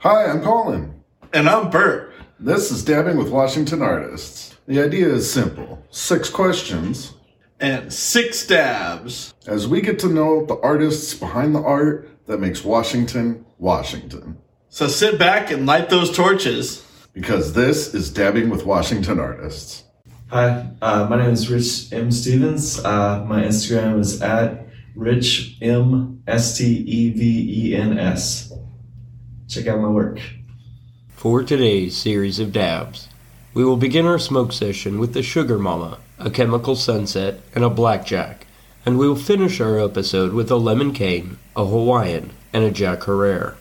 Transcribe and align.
Hi, 0.00 0.26
I'm 0.26 0.42
Colin. 0.42 1.02
And 1.32 1.48
I'm 1.48 1.70
Bert. 1.70 2.14
This 2.38 2.70
is 2.70 2.84
Dabbing 2.84 3.16
with 3.18 3.30
Washington 3.30 3.82
Artists. 3.82 4.56
The 4.66 4.80
idea 4.82 5.08
is 5.08 5.30
simple 5.30 5.84
six 5.90 6.30
questions 6.30 7.14
And 7.60 7.92
six 7.92 8.46
dabs. 8.46 9.34
as 9.46 9.68
we 9.68 9.80
get 9.80 9.98
to 10.00 10.08
know 10.08 10.46
the 10.46 10.58
artists 10.60 11.12
behind 11.14 11.54
the 11.54 11.60
art 11.60 12.08
that 12.26 12.40
makes 12.40 12.64
Washington, 12.64 13.44
Washington. 13.58 14.38
So 14.68 14.86
sit 14.88 15.18
back 15.18 15.50
and 15.50 15.66
light 15.66 15.90
those 15.90 16.14
torches. 16.16 16.86
Because 17.12 17.52
this 17.52 17.92
is 17.92 18.10
Dabbing 18.10 18.48
with 18.50 18.64
Washington 18.64 19.18
Artists. 19.18 19.84
Hi, 20.28 20.70
uh, 20.80 21.08
my 21.10 21.16
name 21.16 21.30
is 21.30 21.50
Rich 21.50 21.92
M. 21.92 22.12
Stevens. 22.12 22.78
Uh, 22.84 23.24
my 23.28 23.42
Instagram 23.42 23.98
is 23.98 24.22
at 24.22 24.66
Rich 24.94 25.58
M 25.60 26.22
S 26.28 26.56
T 26.56 26.64
E 26.66 27.10
V 27.10 27.68
E 27.72 27.76
N 27.76 27.98
S. 27.98 28.49
Check 29.50 29.66
out 29.66 29.80
my 29.80 29.88
work. 29.88 30.20
For 31.16 31.42
today's 31.42 31.96
series 31.96 32.38
of 32.38 32.52
dabs, 32.52 33.08
we 33.52 33.64
will 33.64 33.76
begin 33.76 34.06
our 34.06 34.20
smoke 34.20 34.52
session 34.52 35.00
with 35.00 35.12
the 35.12 35.24
Sugar 35.24 35.58
Mama, 35.58 35.98
a 36.20 36.30
chemical 36.30 36.76
sunset, 36.76 37.40
and 37.52 37.64
a 37.64 37.68
blackjack, 37.68 38.46
and 38.86 38.96
we 38.96 39.08
will 39.08 39.16
finish 39.16 39.60
our 39.60 39.80
episode 39.80 40.34
with 40.34 40.52
a 40.52 40.56
lemon 40.56 40.92
cane, 40.92 41.36
a 41.56 41.66
Hawaiian, 41.66 42.30
and 42.52 42.62
a 42.62 42.70
Jack 42.70 43.06
Herer. 43.06 43.56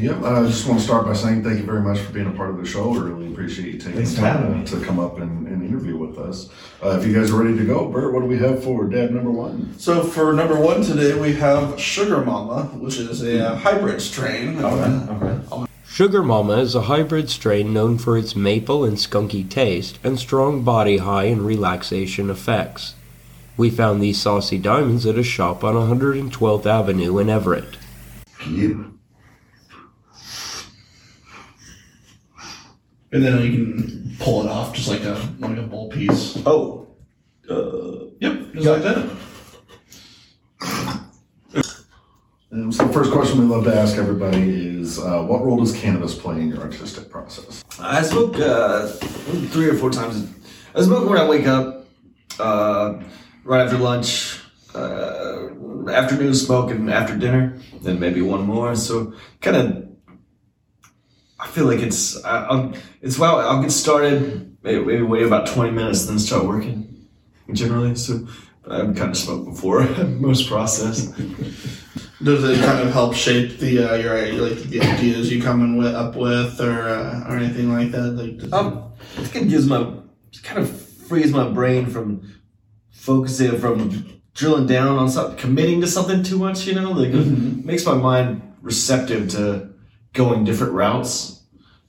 Yep, 0.00 0.22
I 0.22 0.46
just 0.46 0.66
want 0.66 0.80
to 0.80 0.84
start 0.84 1.04
by 1.04 1.12
saying 1.12 1.44
thank 1.44 1.58
you 1.58 1.66
very 1.66 1.82
much 1.82 1.98
for 1.98 2.10
being 2.10 2.26
a 2.26 2.32
part 2.32 2.48
of 2.48 2.56
the 2.56 2.64
show. 2.64 2.94
I 2.94 2.98
really 3.00 3.30
appreciate 3.30 3.74
you 3.74 3.78
taking 3.78 3.96
Thanks 3.96 4.12
the 4.12 4.22
time 4.22 4.64
to 4.64 4.80
come 4.80 4.98
up 4.98 5.18
and, 5.18 5.46
and 5.46 5.62
interview 5.62 5.98
with 5.98 6.18
us. 6.18 6.48
Uh, 6.82 6.98
if 6.98 7.06
you 7.06 7.12
guys 7.12 7.30
are 7.30 7.42
ready 7.42 7.54
to 7.58 7.66
go, 7.66 7.86
Bert, 7.86 8.14
what 8.14 8.20
do 8.20 8.26
we 8.26 8.38
have 8.38 8.64
for 8.64 8.86
dad 8.86 9.12
number 9.12 9.30
one? 9.30 9.78
So 9.78 10.02
for 10.02 10.32
number 10.32 10.58
one 10.58 10.82
today, 10.82 11.20
we 11.20 11.34
have 11.34 11.78
Sugar 11.78 12.24
Mama, 12.24 12.64
which 12.78 12.96
is 12.96 13.22
a 13.22 13.50
uh, 13.50 13.56
hybrid 13.56 14.00
strain. 14.00 14.64
Okay. 14.64 15.66
Sugar 15.86 16.22
Mama 16.22 16.54
is 16.54 16.74
a 16.74 16.82
hybrid 16.82 17.28
strain 17.28 17.74
known 17.74 17.98
for 17.98 18.16
its 18.16 18.34
maple 18.34 18.86
and 18.86 18.96
skunky 18.96 19.46
taste 19.46 19.98
and 20.02 20.18
strong 20.18 20.62
body 20.62 20.96
high 20.96 21.24
and 21.24 21.44
relaxation 21.44 22.30
effects. 22.30 22.94
We 23.58 23.68
found 23.68 24.02
these 24.02 24.18
saucy 24.18 24.56
diamonds 24.56 25.04
at 25.04 25.18
a 25.18 25.22
shop 25.22 25.62
on 25.62 25.74
112th 25.74 26.64
Avenue 26.64 27.18
in 27.18 27.28
Everett. 27.28 27.76
Yep. 28.48 28.76
And 33.12 33.24
then 33.24 33.42
you 33.42 33.52
can 33.52 34.16
pull 34.18 34.44
it 34.44 34.48
off 34.48 34.74
just 34.74 34.88
like 34.88 35.02
a 35.02 35.20
like 35.38 35.58
a 35.58 35.62
bowl 35.62 35.88
piece. 35.90 36.40
Oh, 36.46 36.88
uh, 37.48 38.10
Yep, 38.20 38.52
just 38.52 38.66
like 38.66 38.82
that. 38.82 39.10
Um, 42.52 42.70
so 42.70 42.86
the 42.86 42.92
first 42.92 43.12
question 43.12 43.38
we 43.38 43.46
love 43.46 43.64
to 43.64 43.74
ask 43.74 43.96
everybody 43.96 44.76
is, 44.78 44.98
uh, 44.98 45.22
what 45.22 45.42
role 45.42 45.56
does 45.56 45.72
cannabis 45.74 46.14
play 46.14 46.40
in 46.40 46.48
your 46.48 46.58
artistic 46.60 47.08
process? 47.08 47.64
I 47.80 48.02
smoke 48.02 48.36
uh, 48.38 48.88
three 48.88 49.68
or 49.68 49.74
four 49.74 49.90
times. 49.90 50.28
I 50.74 50.82
smoke 50.82 51.08
when 51.08 51.16
I 51.18 51.26
wake 51.26 51.46
up, 51.46 51.86
uh, 52.38 53.00
right 53.44 53.64
after 53.64 53.78
lunch, 53.78 54.40
uh, 54.74 55.48
afternoon 55.88 56.34
smoke, 56.34 56.70
and 56.72 56.90
after 56.90 57.16
dinner. 57.16 57.58
Then 57.80 57.98
maybe 57.98 58.20
one 58.20 58.42
more. 58.42 58.74
So 58.76 59.14
kind 59.40 59.56
of, 59.56 59.88
I 61.42 61.46
feel 61.48 61.64
like 61.66 61.80
it's 61.80 62.22
I, 62.24 62.44
I'll, 62.44 62.72
it's 63.00 63.18
well. 63.18 63.38
I'll 63.40 63.62
get 63.62 63.72
started, 63.72 64.56
maybe, 64.62 64.84
maybe 64.84 65.02
wait 65.02 65.22
about 65.24 65.46
twenty 65.46 65.70
minutes, 65.70 66.06
then 66.06 66.18
start 66.18 66.44
working. 66.44 66.86
Generally, 67.52 67.96
so 67.96 68.26
I've 68.68 68.94
kind 68.94 69.10
of 69.10 69.16
smoked 69.16 69.46
before 69.46 69.82
most 70.20 70.48
process. 70.48 71.06
Does 72.22 72.44
it 72.44 72.62
kind 72.64 72.86
of 72.86 72.92
help 72.92 73.14
shape 73.14 73.58
the 73.58 73.90
uh, 73.90 73.94
your 73.96 74.14
like 74.46 74.58
the 74.64 74.80
ideas 74.82 75.32
you 75.32 75.42
come 75.42 75.62
in 75.62 75.78
with, 75.78 75.94
up 75.94 76.14
with, 76.16 76.60
or 76.60 76.88
uh, 76.88 77.24
or 77.28 77.36
anything 77.38 77.72
like 77.72 77.90
that? 77.92 78.10
Like, 78.12 78.36
does- 78.38 78.52
Um, 78.52 78.92
I 79.18 79.22
think 79.24 79.46
it 79.46 79.48
gives 79.48 79.66
my 79.66 79.94
kind 80.42 80.58
of 80.60 80.70
frees 80.70 81.32
my 81.32 81.48
brain 81.48 81.86
from 81.86 82.30
focusing 82.90 83.58
from 83.58 84.20
drilling 84.34 84.66
down 84.66 84.98
on 84.98 85.08
something, 85.08 85.36
committing 85.38 85.80
to 85.80 85.86
something 85.86 86.22
too 86.22 86.38
much. 86.38 86.66
You 86.66 86.74
know, 86.74 86.92
like 86.92 87.08
it 87.14 87.64
makes 87.64 87.86
my 87.86 87.94
mind 87.94 88.42
receptive 88.60 89.30
to 89.30 89.69
going 90.12 90.44
different 90.44 90.72
routes 90.72 91.42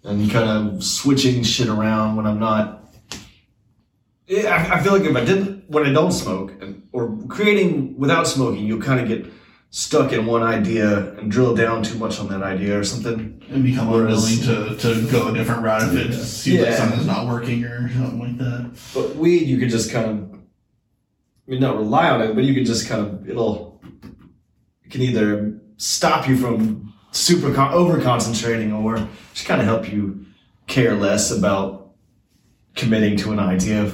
and 0.03 0.29
kind 0.31 0.49
of 0.49 0.83
switching 0.83 1.43
shit 1.43 1.67
around 1.67 2.15
when 2.15 2.25
I'm 2.25 2.39
not. 2.39 2.93
Yeah, 4.27 4.55
I, 4.55 4.77
I 4.77 4.83
feel 4.83 4.93
like 4.93 5.03
if 5.03 5.15
I 5.15 5.25
didn't, 5.25 5.69
when 5.69 5.85
I 5.85 5.91
don't 5.91 6.11
smoke, 6.11 6.53
and, 6.61 6.87
or 6.91 7.17
creating 7.27 7.97
without 7.97 8.27
smoking, 8.27 8.65
you'll 8.65 8.81
kind 8.81 8.99
of 8.99 9.07
get 9.07 9.31
stuck 9.69 10.11
in 10.11 10.25
one 10.25 10.43
idea 10.43 11.13
and 11.13 11.31
drill 11.31 11.55
down 11.55 11.81
too 11.81 11.97
much 11.97 12.19
on 12.19 12.27
that 12.27 12.43
idea 12.43 12.77
or 12.77 12.83
something. 12.83 13.41
and 13.49 13.63
become 13.63 13.87
unwilling 13.93 14.39
to, 14.39 14.75
to 14.77 15.11
go 15.11 15.29
a 15.29 15.33
different 15.33 15.61
route 15.61 15.81
if 15.83 15.93
it 15.95 16.13
seems 16.13 16.61
like 16.61 16.73
something's 16.73 17.05
not 17.05 17.27
working 17.27 17.63
or 17.63 17.89
something 17.89 18.19
like 18.19 18.37
that. 18.37 18.77
But 18.93 19.15
weed, 19.15 19.47
you 19.47 19.57
could 19.59 19.69
just 19.69 19.91
kind 19.91 20.05
of, 20.05 20.33
I 20.33 21.51
mean, 21.51 21.59
not 21.61 21.77
rely 21.77 22.09
on 22.09 22.21
it, 22.21 22.35
but 22.35 22.43
you 22.43 22.53
could 22.53 22.65
just 22.65 22.87
kind 22.87 23.01
of, 23.01 23.29
it'll, 23.29 23.81
it 24.83 24.91
can 24.91 25.01
either 25.01 25.61
stop 25.77 26.27
you 26.27 26.37
from 26.37 26.90
super 27.11 27.53
con- 27.53 27.73
over 27.73 28.01
concentrating 28.01 28.71
or 28.73 29.07
just 29.33 29.45
kind 29.45 29.61
of 29.61 29.67
help 29.67 29.91
you 29.91 30.25
care 30.67 30.95
less 30.95 31.31
about 31.31 31.91
committing 32.75 33.17
to 33.17 33.31
an 33.31 33.39
idea. 33.39 33.85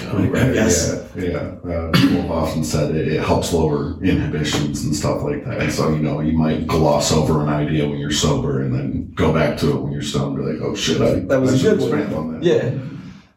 You 0.00 0.04
know, 0.06 0.18
I 0.40 0.52
guess. 0.54 1.06
Yeah, 1.14 1.22
yeah. 1.22 1.36
Uh, 1.70 1.90
people 1.92 2.22
have 2.22 2.30
often 2.30 2.64
said 2.64 2.94
it, 2.94 3.06
it 3.06 3.20
helps 3.22 3.52
lower 3.52 4.02
inhibitions 4.02 4.82
and 4.84 4.96
stuff 4.96 5.22
like 5.22 5.44
that. 5.44 5.70
So, 5.72 5.90
you 5.90 5.98
know, 5.98 6.20
you 6.20 6.32
might 6.32 6.66
gloss 6.66 7.12
over 7.12 7.42
an 7.42 7.50
idea 7.50 7.86
when 7.86 7.98
you're 7.98 8.10
sober 8.10 8.62
and 8.62 8.74
then 8.74 9.12
go 9.14 9.30
back 9.34 9.58
to 9.58 9.70
it 9.72 9.76
when 9.82 9.92
you're 9.92 10.00
stoned. 10.00 10.36
Be 10.38 10.42
like, 10.42 10.62
oh 10.62 10.74
shit, 10.74 11.02
I, 11.02 11.20
That 11.20 11.38
was 11.38 11.52
I 11.52 11.56
a 11.56 11.58
should 11.58 11.78
good 11.80 11.90
one. 12.10 12.14
on 12.14 12.32
that. 12.32 12.42
Yeah. 12.42 12.72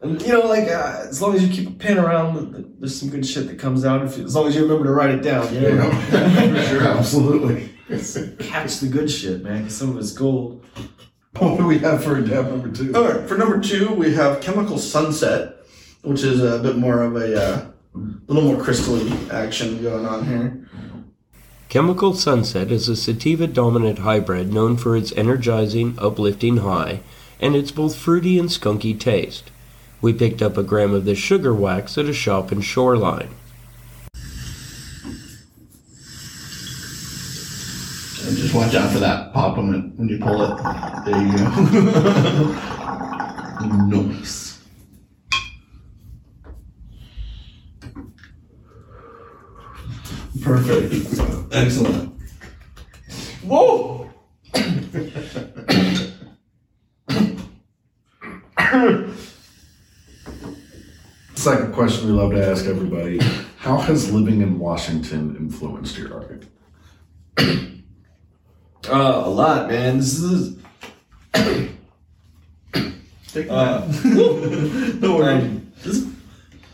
And, 0.00 0.22
you 0.22 0.28
know, 0.28 0.46
like, 0.46 0.68
uh, 0.68 1.04
as 1.08 1.20
long 1.20 1.34
as 1.34 1.42
you 1.46 1.52
keep 1.54 1.68
a 1.68 1.72
pen 1.72 1.98
around, 1.98 2.38
th- 2.40 2.52
th- 2.54 2.66
there's 2.78 2.98
some 2.98 3.10
good 3.10 3.26
shit 3.26 3.46
that 3.48 3.58
comes 3.58 3.84
out. 3.84 4.02
If 4.06 4.16
you, 4.16 4.24
as 4.24 4.34
long 4.34 4.46
as 4.46 4.54
you 4.54 4.62
remember 4.62 4.84
to 4.84 4.92
write 4.92 5.10
it 5.10 5.22
down, 5.22 5.52
you 5.52 5.60
know? 5.60 5.90
Yeah, 5.90 6.54
for 6.62 6.62
sure, 6.70 6.82
absolutely. 6.88 7.68
Catch 8.38 8.80
the 8.80 8.88
good 8.90 9.10
shit, 9.10 9.42
man, 9.42 9.64
'cause 9.64 9.76
some 9.76 9.90
of 9.90 9.98
it's 9.98 10.12
gold. 10.12 10.64
What 11.38 11.58
do 11.58 11.66
we 11.66 11.78
have 11.80 12.02
for 12.02 12.20
dab 12.20 12.48
number 12.48 12.68
two? 12.68 12.92
All 12.96 13.04
right, 13.04 13.28
for 13.28 13.36
number 13.38 13.60
two, 13.60 13.92
we 13.92 14.12
have 14.14 14.40
Chemical 14.40 14.76
Sunset, 14.76 15.54
which 16.02 16.24
is 16.24 16.42
a 16.42 16.58
bit 16.58 16.76
more 16.76 17.02
of 17.02 17.14
a 17.14 17.40
uh, 17.40 17.64
little 18.26 18.42
more 18.42 18.56
crystally 18.56 19.30
action 19.30 19.80
going 19.80 20.04
on 20.04 20.26
here. 20.26 20.68
Chemical 21.68 22.12
Sunset 22.14 22.72
is 22.72 22.88
a 22.88 22.96
sativa 22.96 23.46
dominant 23.46 24.00
hybrid 24.00 24.52
known 24.52 24.76
for 24.76 24.96
its 24.96 25.12
energizing, 25.12 25.96
uplifting 25.98 26.56
high 26.58 27.02
and 27.40 27.54
its 27.54 27.70
both 27.70 27.94
fruity 27.96 28.38
and 28.38 28.48
skunky 28.48 28.98
taste. 28.98 29.50
We 30.00 30.12
picked 30.12 30.42
up 30.42 30.56
a 30.56 30.62
gram 30.62 30.92
of 30.94 31.04
this 31.04 31.18
sugar 31.18 31.54
wax 31.54 31.98
at 31.98 32.06
a 32.06 32.12
shop 32.12 32.52
in 32.52 32.60
Shoreline. 32.60 33.30
Just 38.38 38.54
watch 38.54 38.74
out 38.74 38.92
for 38.92 39.00
that 39.00 39.32
pop 39.32 39.56
when, 39.56 39.74
it, 39.74 39.82
when 39.98 40.08
you 40.08 40.18
pull 40.18 40.42
it. 40.42 40.56
There 41.04 41.20
you 41.20 41.32
go. 41.32 41.48
nice. 44.12 44.62
Perfect. 50.40 51.20
Excellent. 51.52 52.20
Whoa! 53.42 54.08
Second 61.34 61.72
question 61.72 62.06
we 62.06 62.12
love 62.12 62.32
to 62.32 62.46
ask 62.46 62.66
everybody 62.66 63.18
How 63.58 63.78
has 63.78 64.12
living 64.12 64.42
in 64.42 64.58
Washington 64.58 65.34
influenced 65.36 65.98
your 65.98 66.14
art? 66.14 66.44
Uh, 68.90 69.22
a 69.26 69.28
lot, 69.28 69.68
man. 69.68 69.98
This 69.98 70.18
is. 70.18 70.56
Take 73.32 73.50
Uh, 73.50 73.86
no 74.04 75.16
worries. 75.16 75.60
This, 75.82 76.06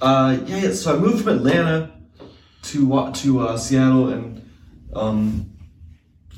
uh, 0.00 0.38
yeah, 0.46 0.56
yeah. 0.58 0.72
So 0.72 0.94
I 0.94 0.98
moved 0.98 1.24
from 1.24 1.38
Atlanta 1.38 1.90
to 2.62 3.12
to 3.14 3.40
uh, 3.40 3.56
Seattle, 3.56 4.10
and 4.10 4.48
um, 4.94 5.50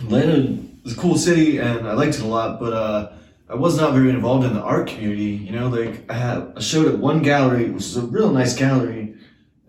Atlanta 0.01 0.57
was 0.83 0.95
a 0.95 0.97
cool 0.97 1.19
city, 1.19 1.59
and 1.59 1.87
I 1.87 1.93
liked 1.93 2.15
it 2.15 2.23
a 2.23 2.27
lot. 2.27 2.59
But 2.59 2.73
uh, 2.73 3.13
I 3.51 3.55
was 3.55 3.77
not 3.79 3.93
very 3.93 4.09
involved 4.09 4.47
in 4.47 4.55
the 4.55 4.63
art 4.63 4.89
community. 4.89 5.45
You 5.45 5.53
know, 5.53 5.69
like 5.69 6.11
I 6.11 6.15
had 6.15 6.55
I 6.57 6.61
showed 6.61 6.87
at 6.87 6.99
one 6.99 7.21
gallery, 7.21 7.69
which 7.69 7.85
is 7.85 7.99
a 7.99 8.03
real 8.03 8.33
nice 8.33 8.57
gallery, 8.57 9.15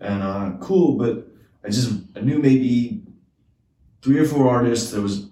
and 0.00 0.22
uh, 0.22 0.52
cool. 0.60 0.96
But 0.96 1.28
I 1.62 1.68
just 1.68 1.92
I 2.16 2.20
knew 2.20 2.38
maybe 2.38 3.02
three 4.00 4.18
or 4.18 4.24
four 4.24 4.48
artists. 4.48 4.90
There 4.90 5.02
was 5.02 5.27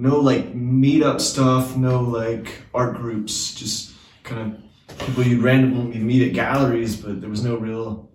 no 0.00 0.18
like 0.18 0.54
meetup 0.54 1.20
stuff, 1.20 1.76
no 1.76 2.00
like 2.00 2.62
art 2.74 2.96
groups, 2.96 3.54
just 3.54 3.92
kind 4.22 4.56
of 4.88 5.06
people 5.06 5.24
you 5.24 5.40
randomly 5.40 5.98
meet 5.98 6.26
at 6.26 6.34
galleries, 6.34 6.96
but 6.96 7.20
there 7.20 7.30
was 7.30 7.44
no 7.44 7.56
real. 7.56 8.10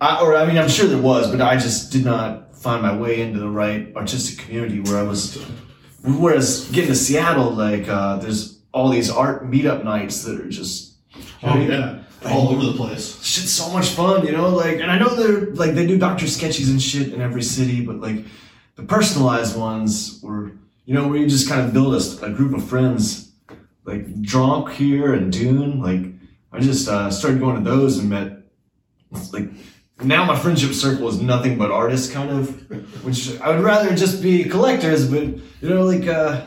I, 0.00 0.20
or 0.20 0.36
I 0.36 0.46
mean, 0.46 0.58
I'm 0.58 0.68
sure 0.68 0.86
there 0.86 1.00
was, 1.00 1.30
but 1.30 1.40
I 1.40 1.56
just 1.56 1.92
did 1.92 2.04
not 2.04 2.56
find 2.56 2.82
my 2.82 2.96
way 2.96 3.20
into 3.20 3.38
the 3.38 3.48
right 3.48 3.94
artistic 3.96 4.44
community 4.44 4.80
where 4.80 4.98
I 4.98 5.02
was 5.02 5.36
whereas 6.04 6.68
getting 6.70 6.90
to 6.90 6.96
Seattle, 6.96 7.50
like 7.50 7.88
uh, 7.88 8.16
there's 8.16 8.60
all 8.72 8.88
these 8.88 9.10
art 9.10 9.50
meetup 9.50 9.84
nights 9.84 10.24
that 10.24 10.40
are 10.40 10.48
just 10.48 10.92
Oh 11.44 11.58
yeah, 11.58 12.02
all 12.26 12.50
over 12.50 12.64
the 12.64 12.72
place. 12.72 13.22
shit's 13.22 13.52
so 13.52 13.68
much 13.70 13.90
fun, 13.90 14.24
you 14.26 14.32
know. 14.32 14.48
Like, 14.48 14.80
and 14.80 14.90
I 14.90 14.98
know 14.98 15.14
they're 15.14 15.52
like 15.54 15.74
they 15.74 15.86
do 15.86 15.98
Doctor 15.98 16.26
Sketchy's 16.26 16.70
and 16.70 16.80
shit 16.80 17.12
in 17.12 17.20
every 17.20 17.42
city, 17.42 17.84
but 17.84 17.96
like 17.96 18.24
the 18.76 18.84
personalized 18.84 19.56
ones 19.56 20.20
were, 20.22 20.52
you 20.84 20.94
know, 20.94 21.08
where 21.08 21.18
you 21.18 21.28
just 21.28 21.48
kind 21.48 21.60
of 21.60 21.72
build 21.72 21.94
a, 21.94 22.24
a 22.26 22.30
group 22.30 22.54
of 22.54 22.68
friends, 22.68 23.32
like 23.84 24.20
Drunk 24.20 24.70
here 24.72 25.14
and 25.14 25.32
Dune. 25.32 25.80
Like, 25.80 26.12
I 26.52 26.60
just 26.60 26.88
uh, 26.88 27.10
started 27.10 27.40
going 27.40 27.62
to 27.62 27.70
those 27.70 27.98
and 27.98 28.10
met 28.10 28.42
like 29.32 29.50
now 30.02 30.24
my 30.24 30.38
friendship 30.38 30.72
circle 30.72 31.08
is 31.08 31.20
nothing 31.20 31.58
but 31.58 31.70
artists, 31.70 32.12
kind 32.12 32.30
of, 32.30 33.04
which 33.04 33.38
I 33.40 33.50
would 33.50 33.60
rather 33.60 33.94
just 33.94 34.22
be 34.22 34.44
collectors, 34.44 35.08
but 35.08 35.22
you 35.22 35.68
know, 35.68 35.84
like 35.84 36.06
uh, 36.06 36.46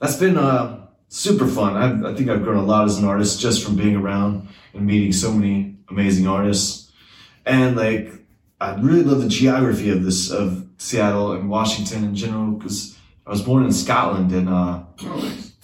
that's 0.00 0.16
been 0.16 0.36
uh, 0.36 0.86
super 1.08 1.46
fun. 1.46 1.76
I, 1.76 2.10
I 2.10 2.14
think 2.14 2.30
I've 2.30 2.42
grown 2.42 2.56
a 2.56 2.64
lot 2.64 2.86
as 2.86 2.98
an 2.98 3.04
artist 3.04 3.40
just 3.40 3.64
from 3.64 3.76
being 3.76 3.96
around 3.96 4.48
and 4.74 4.86
meeting 4.86 5.12
so 5.12 5.32
many 5.32 5.76
amazing 5.90 6.26
artists, 6.26 6.90
and 7.44 7.76
like 7.76 8.12
I 8.60 8.74
really 8.76 9.02
love 9.02 9.22
the 9.22 9.28
geography 9.28 9.90
of 9.90 10.04
this 10.04 10.30
of 10.30 10.66
Seattle 10.78 11.32
and 11.32 11.50
Washington 11.50 12.04
in 12.04 12.14
general 12.14 12.52
because 12.52 12.97
I 13.28 13.30
was 13.30 13.42
born 13.42 13.62
in 13.64 13.72
Scotland 13.72 14.32
and 14.32 14.48
uh, 14.48 14.80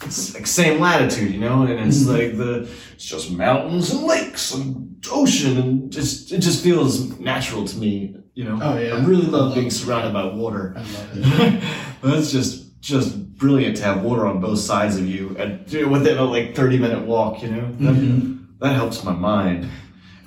it's 0.03 0.35
like 0.35 0.45
same 0.45 0.79
latitude, 0.79 1.33
you 1.33 1.39
know, 1.39 1.63
and 1.63 1.87
it's 1.87 2.05
like 2.05 2.37
the 2.37 2.69
it's 2.93 3.03
just 3.05 3.31
mountains 3.31 3.89
and 3.91 4.03
lakes 4.03 4.53
and 4.53 5.03
ocean 5.11 5.57
and 5.57 5.91
just 5.91 6.31
it 6.31 6.39
just 6.41 6.63
feels 6.63 7.19
natural 7.19 7.65
to 7.65 7.75
me, 7.77 8.15
you 8.35 8.43
know. 8.43 8.59
Oh, 8.61 8.77
yeah. 8.77 8.93
I 8.95 9.03
really 9.03 9.25
love 9.25 9.55
being 9.55 9.71
surrounded 9.71 10.13
by 10.13 10.25
water. 10.25 10.75
I 10.77 10.81
love 10.81 11.09
it. 11.17 11.63
That's 12.03 12.31
just 12.31 12.79
just 12.81 13.35
brilliant 13.35 13.77
to 13.77 13.83
have 13.83 14.03
water 14.03 14.27
on 14.27 14.39
both 14.39 14.59
sides 14.59 14.97
of 14.97 15.07
you 15.09 15.35
and 15.39 15.65
within 15.89 16.19
a 16.19 16.23
like 16.23 16.53
30 16.55 16.77
minute 16.77 17.03
walk, 17.07 17.41
you 17.41 17.49
know. 17.49 17.71
That, 17.79 17.95
Mhm. 17.95 18.45
that 18.59 18.75
helps 18.75 19.03
my 19.03 19.11
mind. 19.13 19.67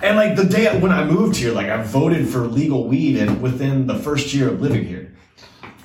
And 0.02 0.17
like 0.17 0.34
the 0.34 0.44
day 0.44 0.76
when 0.81 0.91
I 0.91 1.05
moved 1.05 1.37
here, 1.37 1.52
like 1.52 1.69
I 1.69 1.82
voted 1.84 2.29
for 2.29 2.49
legal 2.49 2.88
weed 2.88 3.17
and 3.19 3.41
within 3.41 3.87
the 3.87 3.96
first 3.96 4.34
year 4.34 4.49
of 4.49 4.61
living 4.61 4.84
here. 4.87 5.07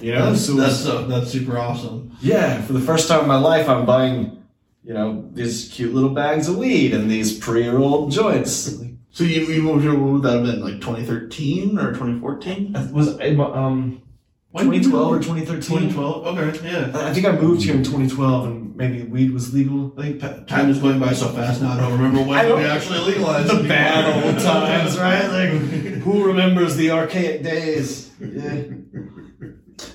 You 0.04 0.12
know, 0.14 0.26
That's 0.32 0.46
so 0.46 0.54
that's 0.56 0.86
uh, 0.86 1.04
that's 1.04 1.32
super 1.32 1.58
awesome. 1.58 2.12
yeah, 2.22 2.62
for 2.64 2.74
the 2.74 2.82
first 2.82 3.08
time 3.08 3.22
in 3.22 3.28
my 3.30 3.38
life, 3.38 3.70
I'm 3.70 3.86
buying, 3.86 4.44
you 4.84 4.94
know, 4.94 5.30
these 5.34 5.70
cute 5.74 5.94
little 5.94 6.10
bags 6.10 6.50
of 6.50 6.58
weed 6.58 6.94
and 6.94 7.10
these 7.10 7.38
pre-rolled 7.38 8.12
joints. 8.12 8.76
So 9.12 9.24
you, 9.24 9.42
you 9.46 9.62
moved 9.62 9.84
here, 9.84 9.98
what 9.98 10.12
would 10.12 10.24
that 10.24 10.34
have 10.34 10.44
been, 10.44 10.60
like 10.62 10.82
2013 10.82 11.78
or 11.80 11.94
2014? 11.94 12.74
Was 12.92 13.18
um, 13.20 14.02
When 14.52 14.70
did 14.72 14.84
you 14.84 14.92
2012 14.92 15.14
or 15.14 15.20
2013? 15.20 15.92
2012? 15.94 16.28
Okay, 16.38 16.72
yeah. 16.72 17.08
I 17.08 17.14
think 17.14 17.26
I 17.26 17.32
moved 17.32 17.62
here 17.64 17.76
in 17.76 17.84
2012 17.84 18.46
and 18.48 18.76
maybe 18.76 19.04
weed 19.04 19.32
was 19.32 19.54
legal. 19.54 19.94
I 19.98 20.02
think 20.02 20.20
pa- 20.20 20.40
time 20.48 20.70
is 20.70 20.80
going 20.80 21.00
by 21.00 21.14
so 21.14 21.30
fast 21.30 21.62
now, 21.62 21.74
I 21.74 21.78
don't 21.80 21.92
remember 21.94 22.20
I 22.24 22.26
when 22.28 22.48
don't- 22.50 22.60
we 22.60 22.66
actually 22.66 23.00
legalized 23.00 23.50
The 23.58 23.68
bad 23.70 24.26
old 24.26 24.40
times, 24.44 24.98
right? 24.98 25.28
Like, 25.30 25.50
who 26.04 26.26
remembers 26.26 26.76
the 26.76 26.90
archaic 26.92 27.42
days? 27.44 28.10
Yeah. 28.20 28.64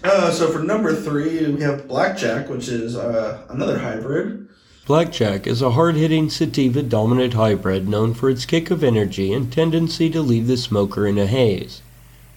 Uh, 0.05 0.31
so 0.31 0.51
for 0.51 0.61
number 0.61 0.95
three, 0.95 1.51
we 1.51 1.63
have 1.63 1.89
Blackjack, 1.89 2.49
which 2.49 2.69
is 2.69 2.97
uh, 2.97 3.45
another 3.49 3.79
hybrid. 3.79 4.49
Blackjack 4.87 5.47
is 5.47 5.61
a 5.61 5.73
hard 5.73 5.97
hitting 5.97 6.31
sativa 6.31 6.83
dominant 6.83 7.35
hybrid 7.35 7.87
known 7.89 8.15
for 8.15 8.31
its 8.31 8.47
kick 8.47 8.71
of 8.71 8.83
energy 8.83 9.33
and 9.35 9.53
tendency 9.53 10.09
to 10.09 10.23
leave 10.23 10.47
the 10.47 10.57
smoker 10.57 11.07
in 11.07 11.19
a 11.19 11.27
haze. 11.27 11.83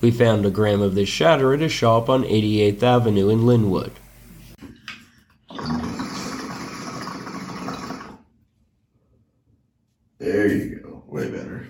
We 0.02 0.12
found 0.12 0.46
a 0.46 0.50
gram 0.50 0.82
of 0.82 0.96
this 0.96 1.08
shatter 1.08 1.54
at 1.54 1.62
a 1.62 1.70
shop 1.70 2.10
on 2.10 2.24
88th 2.24 2.84
Avenue 2.84 3.30
in 3.30 3.42
Lynnwood. 3.42 3.92
There 10.18 10.48
you 10.48 10.80
go. 10.80 11.04
Way 11.08 11.30
better. 11.32 11.68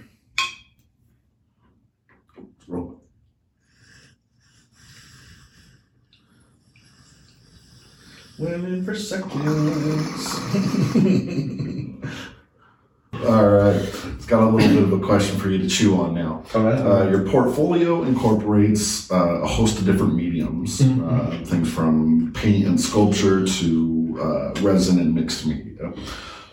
Women 8.41 8.83
for 8.83 8.95
seconds. 8.95 9.35
All 13.23 13.47
right. 13.47 13.75
It's 13.75 14.25
got 14.25 14.41
a 14.41 14.49
little 14.49 14.73
bit 14.73 14.81
of 14.81 14.93
a 14.93 14.99
question 15.05 15.37
for 15.37 15.51
you 15.51 15.59
to 15.59 15.69
chew 15.69 16.01
on 16.01 16.15
now. 16.15 16.43
All 16.55 16.63
right. 16.63 16.79
Uh, 16.79 17.07
your 17.11 17.29
portfolio 17.29 18.01
incorporates 18.01 19.11
uh, 19.11 19.41
a 19.43 19.47
host 19.47 19.77
of 19.77 19.85
different 19.85 20.15
mediums, 20.15 20.81
uh, 20.81 21.43
things 21.45 21.71
from 21.71 22.33
paint 22.33 22.65
and 22.65 22.81
sculpture 22.81 23.45
to 23.45 24.19
uh, 24.19 24.53
resin 24.61 24.97
and 24.97 25.13
mixed 25.13 25.45
media. 25.45 25.93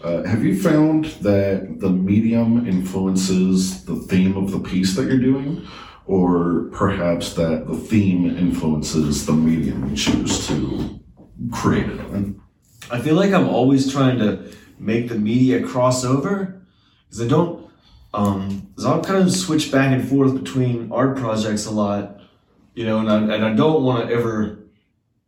Uh, 0.05 0.25
have 0.25 0.45
you 0.45 0.61
found 0.61 1.07
that 1.23 1.81
the 1.81 1.89
medium 1.89 2.69
influences 2.69 3.87
the 3.87 3.97
theme 3.97 4.37
of 4.37 4.51
the 4.51 4.61
piece 4.61 4.95
that 4.95 5.07
you're 5.07 5.17
doing, 5.17 5.67
or 6.05 6.69
perhaps 6.71 7.33
that 7.33 7.67
the 7.67 7.77
theme 7.77 8.27
influences 8.37 9.25
the 9.25 9.33
medium 9.33 9.89
you 9.89 9.97
choose 9.97 10.47
to 10.47 11.01
create 11.53 11.89
it 11.89 12.01
in? 12.01 12.41
I 12.91 13.01
feel 13.01 13.15
like 13.15 13.33
I'm 13.33 13.49
always 13.49 13.91
trying 13.93 14.19
to 14.19 14.51
make 14.79 15.09
the 15.09 15.17
media 15.17 15.63
cross 15.67 16.05
over 16.05 16.63
because 17.07 17.25
I 17.25 17.29
don't. 17.29 17.69
Um, 18.15 18.69
because 18.71 18.87
I'll 18.87 19.03
kind 19.03 19.23
of 19.23 19.33
switch 19.33 19.71
back 19.71 19.93
and 19.93 20.09
forth 20.09 20.43
between 20.43 20.91
art 20.91 21.19
projects 21.19 21.67
a 21.67 21.71
lot, 21.71 22.21
you 22.75 22.87
know, 22.87 23.01
and 23.01 23.11
I, 23.11 23.35
and 23.35 23.45
I 23.45 23.53
don't 23.55 23.83
want 23.83 24.09
to 24.09 24.15
ever 24.15 24.61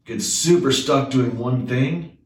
get 0.07 0.23
super 0.23 0.73
stuck 0.73 1.11
doing 1.11 1.37
one 1.37 1.67
thing, 1.67 2.17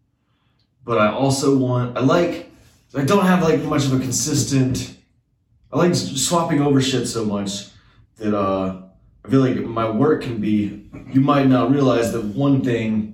but 0.84 0.98
I 0.98 1.12
also 1.12 1.56
want 1.56 1.96
I 1.96 2.00
like 2.00 2.50
I 2.96 3.04
don't 3.04 3.26
have 3.26 3.42
like 3.42 3.60
much 3.62 3.84
of 3.86 3.94
a 3.94 3.98
consistent. 3.98 4.96
I 5.72 5.78
like 5.78 5.94
swapping 5.94 6.60
over 6.60 6.80
shit 6.80 7.08
so 7.08 7.24
much 7.24 7.66
that 8.16 8.36
uh, 8.36 8.82
I 9.24 9.28
feel 9.28 9.40
like 9.40 9.56
my 9.56 9.90
work 9.90 10.22
can 10.22 10.40
be. 10.40 10.88
You 11.12 11.20
might 11.20 11.48
not 11.48 11.72
realize 11.72 12.12
that 12.12 12.22
one 12.22 12.62
thing 12.62 13.13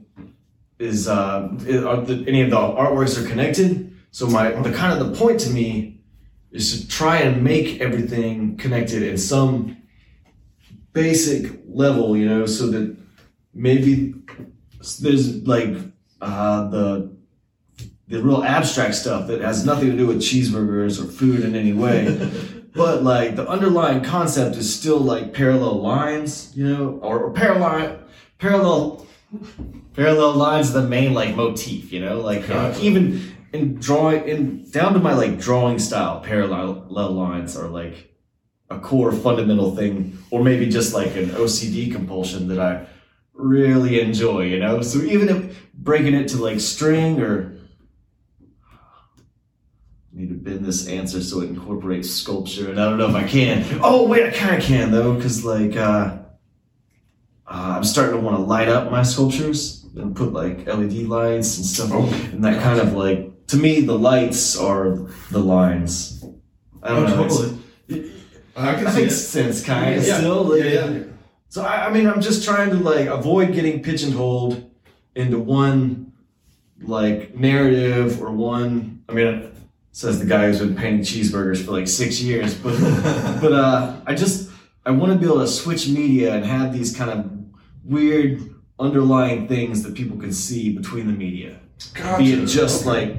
is 0.80 1.06
uh, 1.06 1.48
are 1.86 2.00
the, 2.00 2.24
any 2.26 2.40
of 2.40 2.50
the 2.50 2.56
artworks 2.56 3.22
are 3.22 3.28
connected. 3.28 3.94
So 4.10 4.26
my 4.26 4.50
the 4.50 4.72
kind 4.72 4.98
of 4.98 5.10
the 5.10 5.16
point 5.16 5.38
to 5.40 5.50
me 5.50 6.00
is 6.50 6.80
to 6.80 6.88
try 6.88 7.18
and 7.18 7.44
make 7.44 7.80
everything 7.80 8.56
connected 8.56 9.02
in 9.02 9.16
some 9.18 9.76
basic 10.92 11.60
level, 11.68 12.16
you 12.16 12.28
know, 12.28 12.46
so 12.46 12.66
that 12.68 12.96
maybe 13.54 14.14
there's 15.00 15.46
like 15.46 15.76
uh, 16.20 16.68
the 16.68 17.16
the 18.08 18.22
real 18.22 18.42
abstract 18.42 18.94
stuff 18.94 19.28
that 19.28 19.40
has 19.40 19.64
nothing 19.64 19.90
to 19.90 19.96
do 19.96 20.06
with 20.06 20.18
cheeseburgers 20.20 21.00
or 21.00 21.06
food 21.06 21.44
in 21.44 21.54
any 21.54 21.72
way. 21.72 22.30
but 22.74 23.02
like 23.02 23.36
the 23.36 23.46
underlying 23.48 24.02
concept 24.02 24.56
is 24.56 24.74
still 24.74 24.98
like 24.98 25.34
parallel 25.34 25.80
lines, 25.80 26.56
you 26.56 26.66
know, 26.66 26.98
or, 27.02 27.20
or 27.20 27.32
parallel 27.32 27.98
parallel 28.38 29.06
parallel 29.94 30.34
lines 30.34 30.70
are 30.70 30.80
the 30.80 30.88
main 30.88 31.14
like 31.14 31.34
motif, 31.34 31.92
you 31.92 32.00
know, 32.00 32.20
like 32.20 32.48
uh, 32.48 32.74
even 32.80 33.34
in 33.52 33.74
drawing 33.76 34.28
in 34.28 34.70
down 34.70 34.92
to 34.94 34.98
my 34.98 35.14
like 35.14 35.38
drawing 35.38 35.78
style, 35.78 36.20
parallel 36.20 36.86
lines 36.88 37.56
are 37.56 37.68
like 37.68 38.14
a 38.70 38.78
core 38.78 39.12
fundamental 39.12 39.74
thing, 39.74 40.18
or 40.30 40.42
maybe 40.42 40.68
just 40.68 40.94
like 40.94 41.16
an 41.16 41.30
OCD 41.30 41.90
compulsion 41.90 42.48
that 42.48 42.60
I 42.60 42.86
really 43.32 44.00
enjoy, 44.00 44.42
you 44.42 44.58
know. 44.60 44.80
So 44.82 45.00
even 45.00 45.28
if 45.28 45.72
breaking 45.74 46.14
it 46.14 46.28
to 46.28 46.36
like 46.36 46.60
string 46.60 47.20
or 47.20 47.56
need 50.12 50.28
to 50.28 50.34
bend 50.34 50.64
this 50.64 50.88
answer 50.88 51.22
so 51.22 51.40
it 51.40 51.48
incorporates 51.48 52.10
sculpture, 52.10 52.70
and 52.70 52.80
I 52.80 52.84
don't 52.88 52.98
know 52.98 53.08
if 53.08 53.16
I 53.16 53.26
can. 53.26 53.80
Oh 53.82 54.06
wait, 54.06 54.26
I 54.26 54.30
kind 54.30 54.56
of 54.56 54.62
can 54.62 54.92
though, 54.92 55.14
because 55.14 55.44
like 55.44 55.76
uh, 55.76 56.18
uh, 57.46 57.74
I'm 57.76 57.84
starting 57.84 58.14
to 58.14 58.20
want 58.20 58.36
to 58.36 58.42
light 58.42 58.68
up 58.68 58.92
my 58.92 59.02
sculptures 59.02 59.79
and 59.96 60.14
put 60.14 60.32
like 60.32 60.66
LED 60.66 61.06
lights 61.08 61.56
and 61.56 61.66
stuff, 61.66 61.90
Oh, 61.92 62.06
and 62.32 62.44
that 62.44 62.62
kind 62.62 62.80
of 62.80 62.92
like 62.94 63.46
to 63.48 63.56
me 63.56 63.80
the 63.80 63.98
lights 63.98 64.56
are 64.58 64.98
the 65.30 65.38
lines. 65.40 66.24
I 66.82 66.88
don't 66.90 67.06
know. 67.06 67.24
it's- 67.24 67.36
totally. 67.38 67.56
I 68.56 68.74
can 68.74 68.84
That 68.84 68.94
see 68.94 69.00
makes 69.02 69.14
it. 69.14 69.18
sense, 69.18 69.64
kind 69.64 69.98
of 69.98 70.06
Yeah. 70.06 70.18
still. 70.18 70.44
Like, 70.44 70.64
Yeah, 70.64 70.88
yeah. 70.90 71.02
So 71.48 71.62
I, 71.62 71.86
I 71.86 71.92
mean, 71.92 72.06
I'm 72.06 72.20
just 72.20 72.44
trying 72.44 72.70
to 72.70 72.76
like 72.76 73.06
avoid 73.06 73.52
getting 73.52 73.82
pigeonholed 73.82 74.70
into 75.16 75.38
one 75.38 76.12
like 76.82 77.34
narrative 77.36 78.20
or 78.22 78.30
one. 78.32 79.02
I 79.08 79.12
mean, 79.12 79.50
says 79.92 80.18
the 80.20 80.26
guy 80.26 80.46
who's 80.46 80.60
been 80.60 80.76
painting 80.76 81.02
cheeseburgers 81.02 81.64
for 81.64 81.72
like 81.72 81.88
six 81.88 82.20
years, 82.22 82.54
but 82.54 82.78
but 83.40 83.52
uh, 83.52 83.96
I 84.06 84.14
just 84.14 84.50
I 84.86 84.90
want 84.92 85.12
to 85.12 85.18
be 85.18 85.26
able 85.26 85.40
to 85.40 85.48
switch 85.48 85.88
media 85.88 86.34
and 86.34 86.44
have 86.44 86.72
these 86.72 86.94
kind 86.96 87.10
of 87.10 87.30
weird 87.84 88.40
underlying 88.80 89.46
things 89.46 89.82
that 89.82 89.94
people 89.94 90.16
can 90.16 90.32
see 90.32 90.74
between 90.74 91.06
the 91.06 91.12
media. 91.12 91.60
Be 92.18 92.32
it 92.32 92.46
just 92.46 92.86
like 92.86 93.16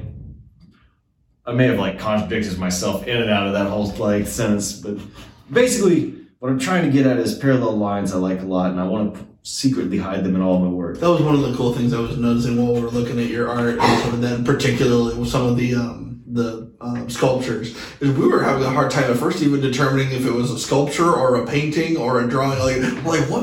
I 1.46 1.52
may 1.52 1.66
have 1.66 1.78
like 1.78 1.98
contradicted 1.98 2.58
myself 2.58 3.06
in 3.06 3.20
and 3.20 3.30
out 3.30 3.46
of 3.46 3.52
that 3.54 3.66
whole 3.66 3.86
like 3.96 4.26
sentence, 4.26 4.72
but 4.72 4.98
basically 5.50 6.14
what 6.38 6.50
I'm 6.50 6.58
trying 6.58 6.84
to 6.84 6.90
get 6.90 7.06
at 7.06 7.18
is 7.18 7.38
parallel 7.38 7.76
lines 7.76 8.12
I 8.12 8.18
like 8.18 8.40
a 8.40 8.44
lot, 8.44 8.72
and 8.72 8.80
I 8.80 8.84
want 8.84 9.14
to 9.14 9.26
secretly 9.42 9.98
hide 9.98 10.24
them 10.24 10.34
in 10.34 10.42
all 10.42 10.58
my 10.58 10.68
work. 10.68 10.98
That 10.98 11.08
was 11.08 11.22
one 11.22 11.36
of 11.36 11.42
the 11.42 11.56
cool 11.56 11.72
things 11.72 11.92
I 11.92 12.00
was 12.00 12.16
noticing 12.16 12.56
while 12.56 12.74
we 12.74 12.80
were 12.80 12.90
looking 12.90 13.20
at 13.20 13.26
your 13.28 13.48
art, 13.48 13.78
and 13.78 14.22
then 14.22 14.44
particularly 14.44 15.16
with 15.16 15.28
some 15.28 15.46
of 15.46 15.56
the 15.56 15.76
um, 15.76 16.11
the 16.32 16.72
um, 16.80 17.10
sculptures. 17.10 17.76
Is 18.00 18.16
we 18.16 18.26
were 18.26 18.42
having 18.42 18.64
a 18.64 18.70
hard 18.70 18.90
time 18.90 19.10
at 19.10 19.16
first 19.18 19.42
even 19.42 19.60
determining 19.60 20.10
if 20.12 20.24
it 20.26 20.32
was 20.32 20.50
a 20.50 20.58
sculpture 20.58 21.12
or 21.12 21.36
a 21.42 21.46
painting 21.46 21.96
or 21.96 22.20
a 22.24 22.28
drawing. 22.28 22.58
Like, 22.58 23.04
like 23.04 23.30
what? 23.30 23.42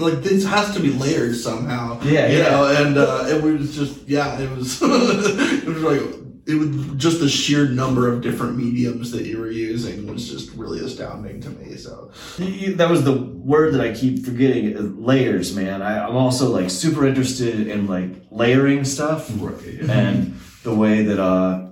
Like 0.00 0.22
this 0.22 0.44
has 0.46 0.74
to 0.74 0.80
be 0.80 0.90
layered 0.90 1.36
somehow. 1.36 2.00
Yeah, 2.02 2.26
you 2.28 2.38
yeah. 2.38 2.50
know, 2.50 2.66
and 2.66 2.98
uh, 2.98 3.24
it 3.28 3.42
was 3.42 3.74
just 3.74 4.08
yeah, 4.08 4.38
it 4.38 4.50
was 4.50 4.80
it 4.82 5.64
was 5.66 5.82
like 5.82 6.02
it 6.46 6.54
was 6.54 6.70
just 6.96 7.20
the 7.20 7.28
sheer 7.28 7.68
number 7.68 8.08
of 8.12 8.22
different 8.22 8.56
mediums 8.56 9.12
that 9.12 9.24
you 9.26 9.38
were 9.38 9.50
using 9.50 10.06
was 10.10 10.28
just 10.28 10.50
really 10.56 10.80
astounding 10.84 11.40
to 11.42 11.50
me. 11.50 11.76
So 11.76 12.10
That 12.38 12.88
was 12.90 13.04
the 13.04 13.12
word 13.12 13.74
that 13.74 13.80
I 13.80 13.92
keep 13.94 14.24
forgetting. 14.24 14.76
uh, 14.76 14.80
Layers, 14.80 15.54
man. 15.54 15.80
I, 15.82 16.04
I'm 16.04 16.16
also 16.16 16.50
like 16.50 16.70
super 16.70 17.06
interested 17.06 17.68
in 17.68 17.86
like 17.86 18.10
layering 18.32 18.84
stuff 18.84 19.30
Right. 19.34 19.80
and 19.88 20.40
the 20.64 20.74
way 20.74 21.02
that 21.04 21.20
uh, 21.20 21.69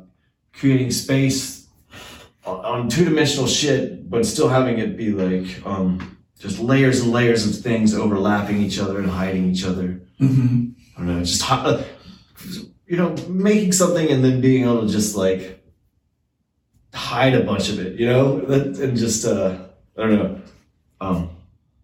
creating 0.59 0.91
space 0.91 1.67
on- 2.45 2.65
on 2.65 2.89
two 2.89 3.05
dimensional 3.05 3.47
shit, 3.47 4.11
but 4.11 4.27
still 4.27 4.49
having 4.49 4.79
it 4.79 4.97
be 4.97 5.11
like 5.11 5.65
um, 5.67 6.17
just 6.39 6.59
layers 6.59 7.01
and 7.01 7.13
layers 7.13 7.47
of 7.47 7.63
things 7.63 7.95
overlapping 7.95 8.61
each 8.61 8.79
other 8.79 8.99
and 8.99 9.11
hiding 9.11 9.51
each 9.51 9.65
other. 9.65 10.01
mm-hmm. 10.21 10.71
I 10.97 11.01
don't 11.01 11.19
know, 11.19 11.25
just 11.25 11.51
uh, 11.51 11.83
you 12.87 12.97
know, 12.97 13.15
making 13.29 13.73
something 13.73 14.11
and 14.11 14.25
then 14.25 14.41
being 14.41 14.65
able 14.65 14.83
to 14.83 14.89
just 14.89 15.15
like 15.15 15.63
hide 16.93 17.35
a 17.35 17.45
bunch 17.45 17.69
of 17.69 17.79
it, 17.79 18.01
you 18.01 18.07
know, 18.07 18.39
and 18.39 18.97
just 18.97 19.25
uh, 19.25 19.59
I 19.97 20.01
don't 20.01 20.17
know. 20.17 20.41
Um, 21.01 21.31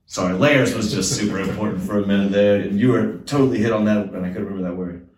sorry, 0.07 0.35
layers 0.35 0.75
was 0.75 0.93
just 0.93 1.13
super 1.17 1.39
important 1.39 1.83
for 1.83 2.03
a 2.03 2.07
minute 2.07 2.33
there, 2.33 2.61
and 2.61 2.81
you 2.81 2.91
were 2.91 3.19
totally 3.19 3.59
hit 3.59 3.73
on 3.73 3.85
that, 3.85 4.13
and 4.13 4.27
I 4.27 4.31
couldn't 4.31 4.47
remember 4.47 4.69
that 4.69 4.77
word. 4.77 5.09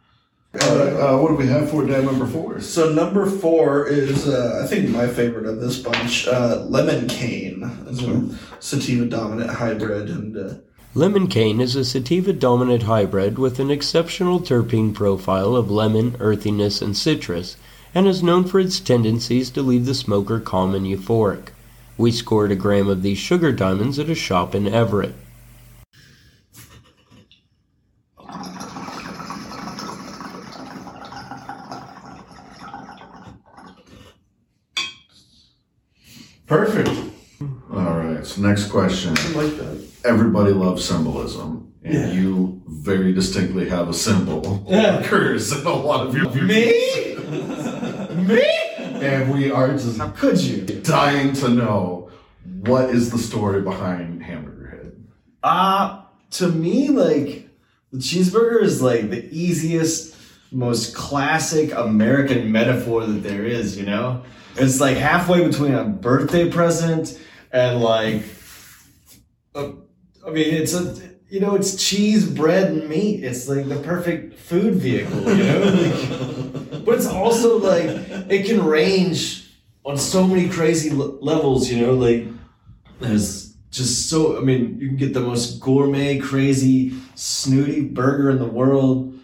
All 0.63 0.79
right, 0.79 0.93
uh, 0.93 1.19
what 1.19 1.29
do 1.29 1.35
we 1.35 1.47
have 1.47 1.71
for 1.71 1.85
dab 1.87 2.05
number 2.05 2.27
four? 2.27 2.61
So 2.61 2.93
number 2.93 3.27
four 3.27 3.87
is 3.89 4.27
uh, 4.27 4.61
I 4.63 4.67
think 4.67 4.91
my 4.91 5.07
favorite 5.07 5.47
of 5.47 5.61
this 5.61 5.79
bunch, 5.81 6.27
uh, 6.27 6.65
lemon 6.69 7.09
cane. 7.09 7.63
It's 7.89 8.03
a 8.03 8.39
sativa 8.61 9.05
dominant 9.05 9.51
hybrid, 9.51 10.09
and 10.09 10.37
uh, 10.37 10.55
Lemon 10.97 11.27
cane 11.27 11.61
is 11.61 11.77
a 11.77 11.85
sativa 11.85 12.33
dominant 12.33 12.85
hybrid 12.85 13.39
with 13.39 13.61
an 13.61 13.71
exceptional 13.71 14.41
terpene 14.41 14.95
profile 14.95 15.55
of 15.55 15.71
lemon, 15.71 16.17
earthiness, 16.21 16.81
and 16.81 16.97
citrus, 16.97 17.59
and 17.95 18.09
is 18.09 18.23
known 18.23 18.45
for 18.45 18.59
its 18.59 18.81
tendencies 18.81 19.51
to 19.51 19.61
leave 19.61 19.85
the 19.85 19.95
smoker 19.95 20.41
calm 20.41 20.75
and 20.75 20.87
euphoric. 20.87 21.49
We 21.99 22.11
scored 22.13 22.51
a 22.51 22.57
gram 22.57 22.89
of 22.89 23.03
these 23.03 23.19
sugar 23.19 23.53
diamonds 23.53 23.99
at 23.99 24.09
a 24.09 24.15
shop 24.15 24.55
in 24.55 24.67
Everett. 24.67 25.15
Perfect. 36.47 36.91
All 37.73 37.99
right, 37.99 38.25
so 38.25 38.41
next 38.43 38.69
question. 38.69 39.15
I 39.19 39.29
like 39.33 39.57
that. 39.59 39.85
Everybody 40.05 40.53
loves 40.53 40.85
symbolism, 40.85 41.73
and 41.85 41.95
Yeah. 41.95 42.12
you 42.12 42.62
very 42.69 43.12
distinctly 43.12 43.69
have 43.69 43.88
a 43.88 43.95
symbol 43.95 44.65
Yeah. 44.69 44.83
that 45.00 45.05
occurs 45.07 45.53
in 45.53 45.67
a 45.67 45.75
lot 45.75 46.07
of 46.07 46.17
your 46.17 46.31
Me? 46.31 47.17
Me? 48.26 48.43
And 49.00 49.33
we 49.35 49.50
are 49.50 49.73
just 49.73 49.99
How 49.99 50.09
could 50.09 50.41
you? 50.41 50.62
dying 50.83 51.33
to 51.35 51.49
know 51.49 52.09
what 52.65 52.91
is 52.91 53.11
the 53.11 53.19
story 53.19 53.61
behind 53.61 54.23
Hamburger 54.23 54.69
Head. 54.71 54.93
Uh, 55.43 56.00
to 56.33 56.49
me, 56.49 56.88
like, 56.88 57.49
the 57.93 57.99
cheeseburger 57.99 58.62
is 58.62 58.81
like 58.81 59.11
the 59.11 59.29
easiest, 59.31 60.15
most 60.53 60.95
classic 60.95 61.73
American 61.75 62.50
metaphor 62.53 63.05
that 63.05 63.23
there 63.23 63.45
is, 63.45 63.76
you 63.76 63.85
know? 63.85 64.23
It's 64.59 64.81
like 64.81 64.97
halfway 64.97 65.47
between 65.47 65.75
a 65.75 65.85
birthday 65.85 66.51
present 66.51 67.19
and 67.53 67.81
like, 67.83 68.23
a, 69.55 69.73
I 70.27 70.31
mean, 70.31 70.55
it's 70.55 70.75
a, 70.75 70.97
you 71.29 71.41
know, 71.41 71.55
it's 71.55 71.83
cheese, 71.83 72.29
bread, 72.29 72.71
and 72.71 72.89
meat. 72.89 73.23
It's 73.25 73.49
like 73.49 73.69
the 73.69 73.77
perfect 73.77 74.39
food 74.39 74.75
vehicle, 74.75 75.21
you 75.37 75.45
know? 75.45 76.53
Like, 76.67 76.85
but 76.85 76.95
it's 76.97 77.07
also 77.07 77.59
like, 77.59 77.87
it 78.31 78.47
can 78.47 78.65
range 78.65 79.51
on 79.85 79.99
so 79.99 80.27
many 80.27 80.49
crazy 80.49 80.91
l- 80.91 81.19
levels, 81.21 81.69
you 81.69 81.85
know? 81.85 81.95
Like, 81.95 82.27
there's 83.01 83.55
just 83.71 84.09
so 84.09 84.39
I 84.39 84.41
mean, 84.41 84.79
you 84.81 84.89
can 84.89 84.97
get 84.97 85.13
the 85.13 85.21
most 85.21 85.61
gourmet, 85.61 86.19
crazy, 86.19 86.95
snooty 87.15 87.83
burger 87.83 88.31
in 88.31 88.39
the 88.39 88.47
world. 88.47 89.19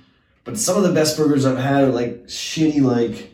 But 0.45 0.59
some 0.59 0.77
of 0.77 0.83
the 0.83 0.93
best 0.93 1.17
burgers 1.17 1.47
I've 1.47 1.59
had 1.59 1.85
are 1.85 1.93
like 1.93 2.25
shitty, 2.27 2.83
like 2.83 3.33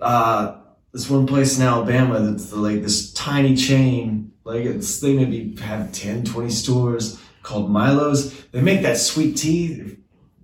uh 0.00 0.58
this 0.92 1.08
one 1.10 1.26
place 1.26 1.58
in 1.58 1.64
Alabama 1.64 2.20
that's 2.20 2.50
the, 2.50 2.56
like 2.56 2.82
this 2.82 3.12
tiny 3.12 3.54
chain. 3.56 4.32
Like 4.44 4.64
it's 4.64 5.00
they 5.00 5.14
maybe 5.14 5.54
have 5.60 5.92
10, 5.92 6.24
20 6.24 6.50
stores 6.50 7.20
called 7.42 7.70
Milo's. 7.70 8.44
They 8.46 8.60
make 8.62 8.82
that 8.82 8.96
sweet 8.98 9.36
tea. 9.36 9.96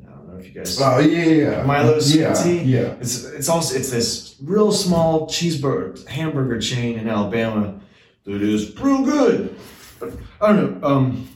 I 0.06 0.10
don't 0.10 0.28
know 0.28 0.36
if 0.38 0.46
you 0.46 0.52
guys 0.52 0.78
Oh 0.80 0.98
yeah, 1.00 1.62
Milo's 1.64 2.10
sweet 2.10 2.20
yeah, 2.20 2.34
tea? 2.34 2.62
yeah. 2.62 2.94
It's 3.00 3.24
it's 3.24 3.48
also 3.48 3.76
it's 3.76 3.90
this 3.90 4.36
real 4.42 4.72
small 4.72 5.26
cheeseburger 5.28 6.06
hamburger 6.06 6.60
chain 6.60 6.98
in 6.98 7.08
Alabama 7.08 7.80
that 8.24 8.42
is 8.42 8.78
real 8.78 9.04
good. 9.04 9.56
But 9.98 10.12
I 10.40 10.52
don't 10.52 10.80
know. 10.80 10.86
Um, 10.88 11.28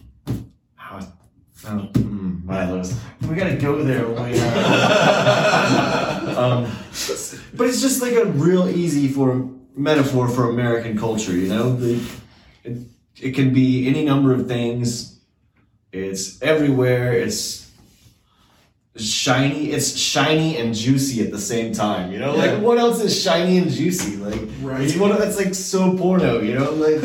oh, 1.66 1.88
mm, 1.92 2.44
Milo's. 2.44 2.94
We 3.28 3.34
gotta 3.34 3.56
go 3.56 3.82
there 3.82 4.06
when 4.08 4.30
we. 4.30 4.38
Um, 6.38 6.70
but 7.54 7.66
it's 7.66 7.80
just 7.80 8.00
like 8.00 8.12
a 8.12 8.26
real 8.26 8.68
easy 8.68 9.08
for 9.08 9.48
metaphor 9.74 10.28
for 10.28 10.50
American 10.50 10.96
culture. 10.96 11.32
You 11.32 11.48
know, 11.48 11.74
the, 11.74 12.00
it, 12.62 12.78
it 13.20 13.34
can 13.34 13.52
be 13.52 13.88
any 13.88 14.04
number 14.04 14.32
of 14.32 14.46
things. 14.46 15.18
It's 15.90 16.40
everywhere. 16.40 17.12
It's 17.14 17.68
shiny. 18.96 19.70
It's 19.72 19.96
shiny 19.96 20.58
and 20.58 20.74
juicy 20.74 21.24
at 21.24 21.32
the 21.32 21.40
same 21.40 21.72
time. 21.72 22.12
You 22.12 22.18
know, 22.20 22.36
Yeah. 22.36 22.52
like 22.52 22.62
what 22.62 22.78
else 22.78 23.00
is 23.02 23.20
shiny 23.20 23.58
and 23.58 23.68
juicy? 23.70 24.16
Like, 24.16 24.40
Right. 24.62 24.82
It's 24.82 24.96
one 24.96 25.10
of 25.10 25.18
that's 25.18 25.38
like 25.38 25.54
so 25.54 25.96
porno. 25.96 26.40
You 26.40 26.54
know, 26.54 26.70
like 26.72 26.96
it's, 27.02 27.04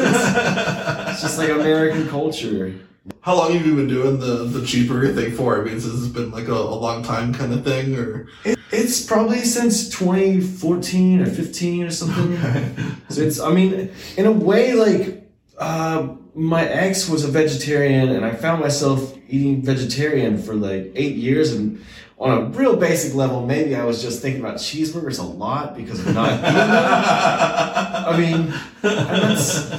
it's 1.12 1.22
just 1.22 1.38
like 1.40 1.50
American 1.50 2.08
culture. 2.10 2.76
How 3.20 3.36
long 3.36 3.52
have 3.52 3.66
you 3.66 3.76
been 3.76 3.90
doing 3.90 4.20
the 4.20 4.46
the 4.46 4.60
cheeseburger 4.60 5.14
thing 5.14 5.34
for? 5.34 5.60
I 5.60 5.64
mean, 5.66 5.74
has 5.74 5.84
this 5.84 5.94
has 5.94 6.08
been 6.08 6.32
like 6.32 6.48
a, 6.48 6.54
a 6.54 6.76
long 6.76 7.04
time 7.04 7.34
kind 7.34 7.52
of 7.54 7.66
thing, 7.66 7.98
or 7.98 8.28
It, 8.46 8.58
it's 8.72 9.06
probably 9.06 9.40
since 9.40 9.90
2014 9.90 11.22
or 11.22 11.26
15 11.26 11.84
or 11.84 11.92
something. 11.92 12.98
So 13.10 13.22
it's, 13.22 13.40
I 13.40 13.54
mean, 13.54 13.92
in 14.18 14.26
a 14.26 14.32
way, 14.32 14.74
like, 14.74 15.30
uh, 15.60 16.16
my 16.34 16.66
ex 16.66 17.08
was 17.08 17.24
a 17.24 17.28
vegetarian, 17.28 18.10
and 18.10 18.26
I 18.26 18.34
found 18.34 18.60
myself 18.60 19.16
eating 19.30 19.62
vegetarian 19.62 20.42
for 20.42 20.56
like 20.56 20.92
eight 20.96 21.16
years. 21.16 21.54
And 21.54 21.84
on 22.18 22.32
a 22.32 22.46
real 22.46 22.76
basic 22.76 23.14
level, 23.14 23.46
maybe 23.46 23.76
I 23.76 23.84
was 23.84 24.02
just 24.02 24.22
thinking 24.22 24.42
about 24.42 24.56
cheeseburgers 24.56 25.20
a 25.20 25.24
lot 25.24 25.76
because 25.76 26.00
of 26.00 26.16
not 26.16 26.32
eating 26.32 26.44
them. 26.44 26.70
I 28.08 28.16
mean, 28.18 28.54
that's, 28.82 29.70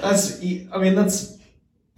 that's, 0.00 0.40
I 0.40 0.78
mean, 0.78 0.94
that's, 0.94 1.38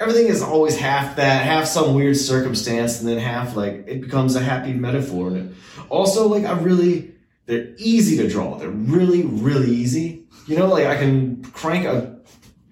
everything 0.04 0.26
is 0.26 0.42
always 0.42 0.76
half 0.76 1.16
that, 1.16 1.44
half 1.44 1.66
some 1.66 1.94
weird 1.94 2.16
circumstance, 2.16 3.00
and 3.00 3.08
then 3.08 3.18
half 3.18 3.56
like 3.56 3.84
it 3.86 4.00
becomes 4.02 4.36
a 4.36 4.40
happy 4.40 4.72
metaphor. 4.72 5.28
And 5.28 5.56
also, 5.88 6.28
like, 6.28 6.44
I 6.44 6.52
really, 6.52 7.14
they're 7.46 7.74
easy 7.78 8.16
to 8.18 8.28
draw. 8.28 8.56
They're 8.56 8.68
really, 8.68 9.22
really 9.22 9.70
easy. 9.70 10.26
You 10.46 10.56
know, 10.58 10.68
like 10.68 10.86
I 10.86 10.96
can 10.96 11.42
crank 11.42 11.86
a 11.86 12.20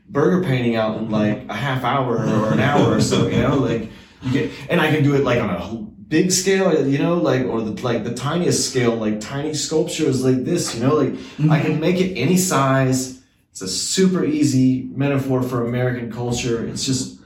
burger 0.08 0.44
painting 0.46 0.76
out 0.76 0.98
in 0.98 1.10
like 1.10 1.48
a 1.48 1.54
half 1.54 1.84
hour 1.84 2.18
or 2.18 2.52
an 2.52 2.60
hour 2.60 2.94
or 2.94 3.00
so. 3.00 3.28
You 3.28 3.40
know, 3.42 3.56
like 3.56 3.90
you 4.22 4.32
get, 4.32 4.50
and 4.68 4.80
I 4.80 4.90
can 4.90 5.02
do 5.02 5.14
it 5.14 5.24
like 5.24 5.40
on 5.40 5.50
a 5.50 5.74
big 6.06 6.30
scale. 6.30 6.86
You 6.86 6.98
know, 6.98 7.16
like 7.16 7.46
or 7.46 7.62
the 7.62 7.82
like 7.82 8.04
the 8.04 8.14
tiniest 8.14 8.68
scale, 8.68 8.94
like 8.94 9.20
tiny 9.20 9.54
sculptures 9.54 10.22
like 10.22 10.44
this. 10.44 10.74
You 10.74 10.82
know, 10.82 10.94
like 10.96 11.14
I 11.50 11.60
can 11.60 11.80
make 11.80 11.98
it 11.98 12.14
any 12.14 12.36
size. 12.36 13.22
It's 13.50 13.60
a 13.60 13.68
super 13.68 14.24
easy 14.24 14.88
metaphor 14.94 15.42
for 15.42 15.66
American 15.66 16.10
culture. 16.10 16.66
It's 16.66 16.86
just, 16.86 17.20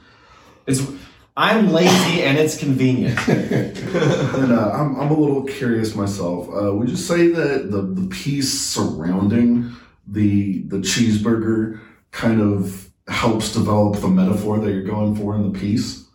it's. 0.67 0.81
I'm 1.39 1.71
lazy 1.71 2.23
and 2.23 2.37
it's 2.37 2.57
convenient. 2.57 3.19
And 3.27 4.51
uh, 4.51 4.71
I'm, 4.73 4.99
I'm 4.99 5.11
a 5.11 5.17
little 5.17 5.43
curious 5.43 5.95
myself. 5.95 6.49
Uh, 6.49 6.73
would 6.73 6.89
you 6.89 6.95
say 6.95 7.27
that 7.27 7.71
the, 7.71 7.81
the 7.81 8.07
piece 8.09 8.51
surrounding 8.51 9.71
the 10.07 10.63
the 10.63 10.77
cheeseburger 10.77 11.79
kind 12.11 12.41
of 12.41 12.89
helps 13.07 13.53
develop 13.53 14.01
the 14.01 14.07
metaphor 14.07 14.59
that 14.59 14.71
you're 14.71 14.83
going 14.83 15.15
for 15.15 15.35
in 15.35 15.51
the 15.51 15.57
piece? 15.59 16.05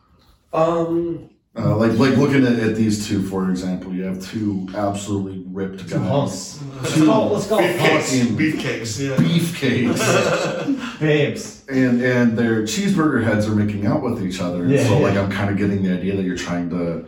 Um, 0.52 1.30
Uh, 1.56 1.76
like 1.76 1.92
like 1.98 2.16
looking 2.16 2.46
at, 2.46 2.58
at 2.58 2.74
these 2.76 3.06
two, 3.06 3.22
for 3.22 3.50
example, 3.50 3.92
you 3.92 4.02
have 4.04 4.22
two 4.24 4.68
absolutely 4.74 5.41
ripped 5.52 5.80
Two 5.88 5.98
guys. 5.98 6.08
hunks. 6.08 6.60
Let's 6.82 7.04
call, 7.04 7.28
let's 7.30 7.46
call 7.46 7.60
it 7.60 7.78
hunks. 7.78 8.10
Fucking 8.18 8.36
Beefcakes, 8.36 9.00
yeah. 9.00 9.16
beefcakes. 9.16 10.98
Babes. 11.00 11.64
and 11.68 12.00
and 12.02 12.36
their 12.38 12.62
cheeseburger 12.62 13.22
heads 13.24 13.46
are 13.48 13.54
making 13.54 13.86
out 13.86 14.02
with 14.02 14.22
each 14.24 14.40
other. 14.40 14.66
Yeah, 14.66 14.84
so 14.86 14.98
like. 14.98 15.16
I'm 15.16 15.30
kind 15.30 15.50
of 15.50 15.56
getting 15.56 15.82
the 15.82 15.92
idea 15.92 16.16
that 16.16 16.22
you're 16.24 16.36
trying 16.36 16.70
to 16.70 17.06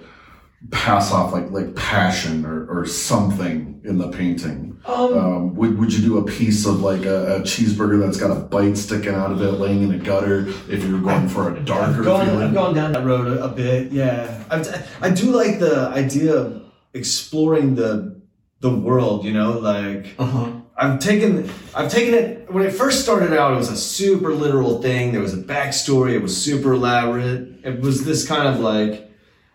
pass 0.70 1.12
off 1.12 1.32
like 1.32 1.50
like 1.50 1.74
passion 1.74 2.44
or, 2.46 2.66
or 2.66 2.86
something 2.86 3.80
in 3.84 3.98
the 3.98 4.08
painting. 4.08 4.70
Um, 4.86 4.94
Um, 5.18 5.54
would, 5.56 5.78
would 5.78 5.92
you 5.94 6.02
do 6.02 6.18
a 6.18 6.24
piece 6.24 6.66
of 6.66 6.80
like 6.80 7.04
a, 7.06 7.36
a 7.36 7.40
cheeseburger 7.40 7.98
that's 8.00 8.18
got 8.18 8.30
a 8.30 8.40
bite 8.40 8.76
sticking 8.76 9.14
out 9.14 9.30
of 9.32 9.40
it, 9.40 9.52
laying 9.52 9.82
in 9.82 9.92
a 9.92 9.98
gutter? 9.98 10.46
If 10.68 10.84
you're 10.84 11.00
going 11.00 11.28
for 11.28 11.54
a 11.54 11.60
darker 11.60 12.00
I've 12.00 12.04
gone, 12.04 12.26
feeling, 12.26 12.42
I've 12.48 12.54
gone 12.54 12.74
down 12.74 12.92
that 12.92 13.04
road 13.04 13.26
a, 13.26 13.44
a 13.44 13.48
bit. 13.48 13.92
Yeah, 13.92 14.42
I've, 14.50 14.66
I 15.00 15.10
do 15.10 15.30
like 15.30 15.58
the 15.58 15.88
idea 15.88 16.34
of 16.34 16.62
exploring 16.92 17.74
the 17.74 18.20
the 18.64 18.74
world. 18.74 19.24
You 19.24 19.32
know, 19.32 19.58
like 19.58 20.14
Uh 20.18 20.24
huh. 20.24 20.52
I've 20.76 20.98
taken 20.98 21.48
I've 21.74 21.90
taken 21.90 22.14
it 22.14 22.50
when 22.50 22.64
it 22.64 22.72
first 22.72 23.02
started 23.02 23.32
out. 23.32 23.52
It 23.52 23.56
was 23.56 23.70
a 23.70 23.76
super 23.76 24.32
literal 24.32 24.82
thing. 24.82 25.12
There 25.12 25.20
was 25.20 25.34
a 25.34 25.42
backstory. 25.42 26.14
It 26.14 26.22
was 26.22 26.36
super 26.36 26.72
elaborate. 26.72 27.64
It 27.64 27.80
was 27.80 28.04
this 28.04 28.26
kind 28.26 28.48
of 28.48 28.60
like 28.60 29.10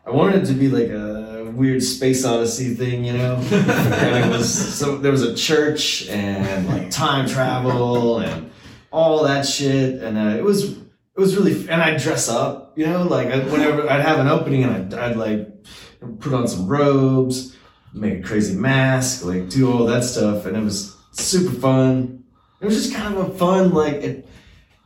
I 0.05 0.11
wanted 0.11 0.43
it 0.43 0.45
to 0.47 0.53
be 0.53 0.69
like 0.69 0.89
a 0.89 1.51
weird 1.53 1.83
space 1.83 2.23
odyssey 2.23 2.73
thing, 2.75 3.03
you 3.03 3.13
know. 3.13 3.35
and 3.51 4.25
it 4.25 4.29
was 4.29 4.47
so 4.79 4.97
there 4.97 5.11
was 5.11 5.23
a 5.23 5.35
church 5.35 6.07
and 6.07 6.67
like 6.69 6.89
time 6.89 7.27
travel 7.27 8.19
and 8.19 8.51
all 8.91 9.23
that 9.23 9.45
shit. 9.45 10.01
And 10.01 10.17
uh, 10.17 10.37
it 10.37 10.43
was 10.43 10.71
it 10.71 11.17
was 11.17 11.35
really 11.35 11.67
and 11.67 11.81
I'd 11.81 11.99
dress 11.99 12.29
up, 12.29 12.77
you 12.77 12.85
know, 12.85 13.03
like 13.03 13.27
I, 13.27 13.39
whenever 13.39 13.89
I'd 13.89 14.01
have 14.01 14.19
an 14.19 14.27
opening 14.27 14.63
and 14.63 14.93
I'd, 14.93 15.11
I'd 15.11 15.17
like 15.17 15.49
put 16.19 16.33
on 16.33 16.47
some 16.47 16.67
robes, 16.67 17.57
make 17.93 18.19
a 18.19 18.21
crazy 18.21 18.55
mask, 18.55 19.25
like 19.25 19.49
do 19.49 19.71
all 19.71 19.85
that 19.85 20.03
stuff, 20.03 20.45
and 20.45 20.55
it 20.55 20.63
was 20.63 20.95
super 21.11 21.53
fun. 21.53 22.23
It 22.61 22.65
was 22.65 22.75
just 22.75 22.93
kind 22.93 23.15
of 23.15 23.29
a 23.29 23.37
fun, 23.37 23.71
like 23.73 23.95
it. 23.95 24.25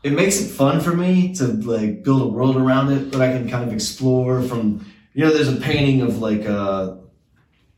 It 0.03 0.11
makes 0.11 0.41
it 0.41 0.49
fun 0.49 0.81
for 0.81 0.93
me 0.93 1.33
to 1.35 1.47
like 1.47 2.03
build 2.03 2.21
a 2.21 2.27
world 2.27 2.57
around 2.57 2.91
it 2.91 3.11
that 3.11 3.21
I 3.21 3.31
can 3.31 3.49
kind 3.49 3.63
of 3.63 3.73
explore. 3.73 4.41
From 4.41 4.85
you 5.13 5.23
know, 5.23 5.33
there's 5.33 5.47
a 5.47 5.55
painting 5.55 6.01
of 6.01 6.19
like 6.19 6.45
uh, 6.45 6.95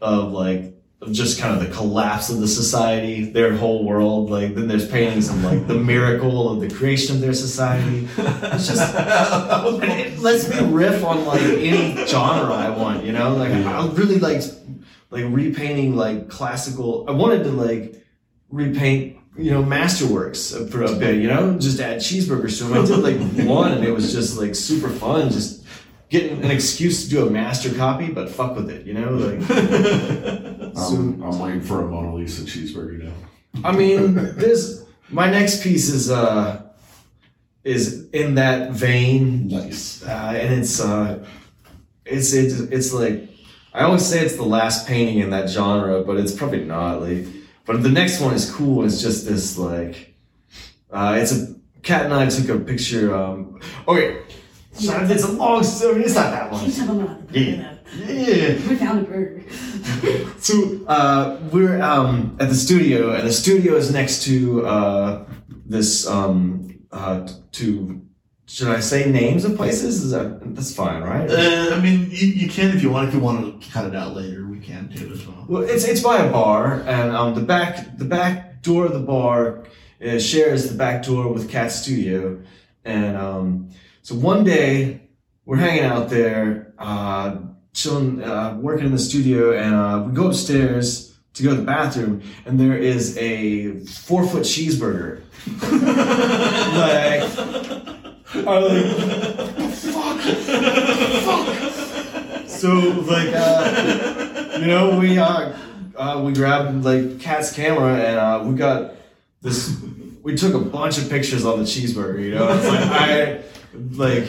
of 0.02 0.32
like 0.32 0.76
of 1.02 1.12
just 1.12 1.40
kind 1.40 1.54
of 1.56 1.68
the 1.68 1.74
collapse 1.74 2.30
of 2.30 2.40
the 2.40 2.48
society, 2.48 3.26
their 3.26 3.56
whole 3.56 3.86
world. 3.86 4.30
Like 4.30 4.56
then 4.56 4.68
there's 4.68 4.90
paintings 4.90 5.30
of 5.30 5.44
like 5.44 5.68
the 5.68 5.76
miracle 5.76 6.50
of 6.50 6.62
the 6.62 6.74
creation 6.74 7.16
of 7.16 7.22
their 7.22 7.34
society. 7.34 8.08
It's 8.18 8.68
just 8.68 8.96
it 9.84 10.20
lets 10.20 10.50
me 10.50 10.60
riff 10.72 11.04
on 11.04 11.26
like 11.26 11.42
any 11.42 12.06
genre 12.08 12.54
I 12.54 12.70
want, 12.70 13.04
you 13.04 13.12
know. 13.12 13.36
Like 13.36 13.52
I 13.52 13.88
really 13.90 14.20
like 14.20 14.42
like 15.10 15.26
repainting 15.28 15.96
like 15.96 16.30
classical. 16.30 17.06
I 17.08 17.12
wanted 17.12 17.44
to 17.44 17.52
like 17.52 18.04
repaint 18.50 19.18
you 19.38 19.52
know 19.52 19.64
masterworks 19.64 20.70
for 20.72 20.84
a 20.84 20.96
bit, 20.96 21.18
you 21.18 21.28
know, 21.28 21.58
just 21.60 21.80
add 21.80 22.00
cheeseburgers 22.00 22.58
to 22.60 22.66
them. 22.66 22.74
I 22.74 22.86
did 22.86 23.00
like 23.00 23.48
one, 23.48 23.74
and 23.74 23.84
it 23.84 23.92
was 23.92 24.14
just 24.14 24.38
like 24.38 24.56
super 24.56 24.90
fun, 24.90 25.30
just 25.30 25.66
getting 26.10 26.44
an 26.44 26.52
excuse 26.52 27.04
to 27.04 27.10
do 27.10 27.28
a 27.28 27.30
master 27.30 27.74
copy, 27.74 28.10
but 28.12 28.30
fuck 28.30 28.56
with 28.56 28.70
it, 28.70 28.86
you 28.86 28.94
know, 28.94 29.10
like. 29.12 29.42
so, 30.76 30.96
I'm, 30.96 31.22
I'm 31.24 31.40
waiting 31.40 31.62
for 31.62 31.82
a 31.82 31.88
Mona 31.88 32.16
Lisa 32.16 32.44
cheeseburger 32.44 33.04
now. 33.04 33.14
I 33.64 33.76
mean, 33.76 34.14
this 34.36 34.86
my 35.10 35.30
next 35.30 35.64
piece 35.64 35.90
is 35.90 36.10
uh 36.10 36.62
is 37.64 38.10
in 38.12 38.36
that 38.36 38.72
vein, 38.72 39.48
Nice. 39.48 40.04
uh, 40.04 40.34
and 40.36 40.54
it's 40.54 40.80
uh 40.80 41.26
it's 42.06 42.34
it's 42.34 42.60
it's 42.60 42.94
like 42.94 43.30
I 43.76 43.84
always 43.84 44.06
say 44.06 44.22
it's 44.22 44.38
the 44.38 44.44
last 44.44 44.88
painting 44.88 45.20
in 45.20 45.32
that 45.32 45.50
genre, 45.50 46.02
but 46.02 46.16
it's 46.18 46.32
probably 46.32 46.64
not. 46.64 47.02
Like, 47.02 47.26
but 47.66 47.84
the 47.84 47.90
next 47.90 48.22
one 48.22 48.34
is 48.34 48.50
cool. 48.50 48.86
It's 48.86 49.02
just 49.02 49.28
this 49.28 49.58
like 49.58 50.16
uh, 50.92 51.18
it's 51.20 51.34
a 51.34 51.56
cat 51.84 52.06
and 52.06 52.14
I 52.14 52.30
took 52.30 52.48
a 52.48 52.58
picture. 52.58 53.14
Um, 53.14 53.60
okay, 53.86 54.22
so 54.72 54.98
it's 55.02 55.24
a 55.26 55.32
long 55.32 55.62
story. 55.64 56.04
It's 56.04 56.16
not 56.16 56.32
that 56.32 56.54
long. 56.54 56.66
Keep 56.66 56.76
talking 56.76 57.02
about 57.02 57.28
the 57.28 57.40
Yeah. 57.40 57.76
Yeah. 57.98 58.54
We 58.68 58.76
found 58.76 59.00
a 59.00 59.04
burger. 59.04 59.44
So 60.40 60.86
uh, 60.88 61.40
we're 61.52 61.82
um, 61.82 62.38
at 62.40 62.50
the 62.50 62.56
studio, 62.56 63.14
and 63.14 63.28
the 63.28 63.34
studio 63.34 63.76
is 63.76 63.92
next 63.92 64.24
to 64.24 64.66
uh, 64.66 65.26
this. 65.66 66.08
Um, 66.08 66.80
uh, 66.92 67.28
to 67.52 68.05
should 68.48 68.68
I 68.68 68.80
say 68.80 69.10
names 69.10 69.44
of 69.44 69.56
places? 69.56 70.04
Is 70.04 70.12
that 70.12 70.56
that's 70.56 70.74
fine, 70.74 71.02
right? 71.02 71.30
Uh, 71.30 71.76
I 71.76 71.82
mean, 71.82 72.08
you, 72.12 72.28
you 72.28 72.50
can 72.50 72.76
if 72.76 72.84
you 72.84 72.92
want. 72.92 73.08
If 73.08 73.16
you 73.16 73.20
want 73.20 73.62
to 73.62 73.72
cut 73.72 73.86
it 73.86 73.96
out 73.96 74.16
later, 74.16 74.48
we 74.48 74.60
can 74.60 74.90
too 74.90 75.12
as 75.14 75.26
well. 75.26 75.46
Well, 75.48 75.64
it's 75.64 75.84
it's 75.84 76.02
by 76.02 76.20
a 76.20 76.32
bar, 76.32 76.84
and 76.86 77.16
um, 77.16 77.34
the 77.34 77.42
back 77.42 77.98
the 77.98 78.06
back 78.06 78.62
door 78.62 78.86
of 78.86 78.94
the 78.94 79.00
bar 79.00 79.64
uh, 80.06 80.20
shares 80.20 80.70
the 80.70 80.78
back 80.78 81.04
door 81.04 81.34
with 81.34 81.50
Cat 81.50 81.72
Studio, 81.72 82.40
and 82.84 83.18
um, 83.18 83.70
so 84.04 84.14
one 84.14 84.44
day 84.44 85.02
we're 85.46 85.58
hanging 85.58 85.84
out 85.84 86.10
there, 86.10 86.74
uh, 86.78 87.38
chilling, 87.74 88.24
uh, 88.24 88.58
working 88.62 88.86
in 88.86 88.92
the 88.92 89.00
studio, 89.00 89.58
and 89.58 89.74
uh, 89.74 90.04
we 90.06 90.14
go 90.14 90.28
upstairs 90.28 91.18
to 91.34 91.44
go 91.44 91.50
to 91.50 91.58
the 91.58 91.64
bathroom, 91.64 92.22
and 92.46 92.60
there 92.60 92.78
is 92.78 93.18
a 93.18 93.80
four 93.86 94.26
foot 94.28 94.44
cheeseburger. 94.44 95.24
like, 97.86 97.95
I'm 98.36 98.64
like, 98.64 98.86
fuck, 99.74 100.20
fuck. 101.26 102.48
So 102.48 102.70
like, 103.08 103.34
uh, 103.34 104.58
you 104.60 104.68
know, 104.68 105.00
we 105.00 105.18
uh, 105.18 105.54
uh, 105.96 106.22
we 106.24 106.34
grabbed 106.34 106.84
like 106.84 107.20
Cat's 107.20 107.54
camera 107.54 107.96
and 107.96 108.18
uh, 108.20 108.44
we 108.46 108.56
got 108.56 108.96
this. 109.42 109.78
We 110.24 110.36
took 110.36 110.54
a 110.54 110.60
bunch 110.60 110.98
of 110.98 111.10
pictures 111.10 111.46
on 111.46 111.60
the 111.60 111.66
cheeseburger. 111.66 112.22
You 112.24 112.36
know, 112.36 112.48
it's 112.50 112.68
like 112.68 112.82
I 112.82 113.44
like 113.92 114.26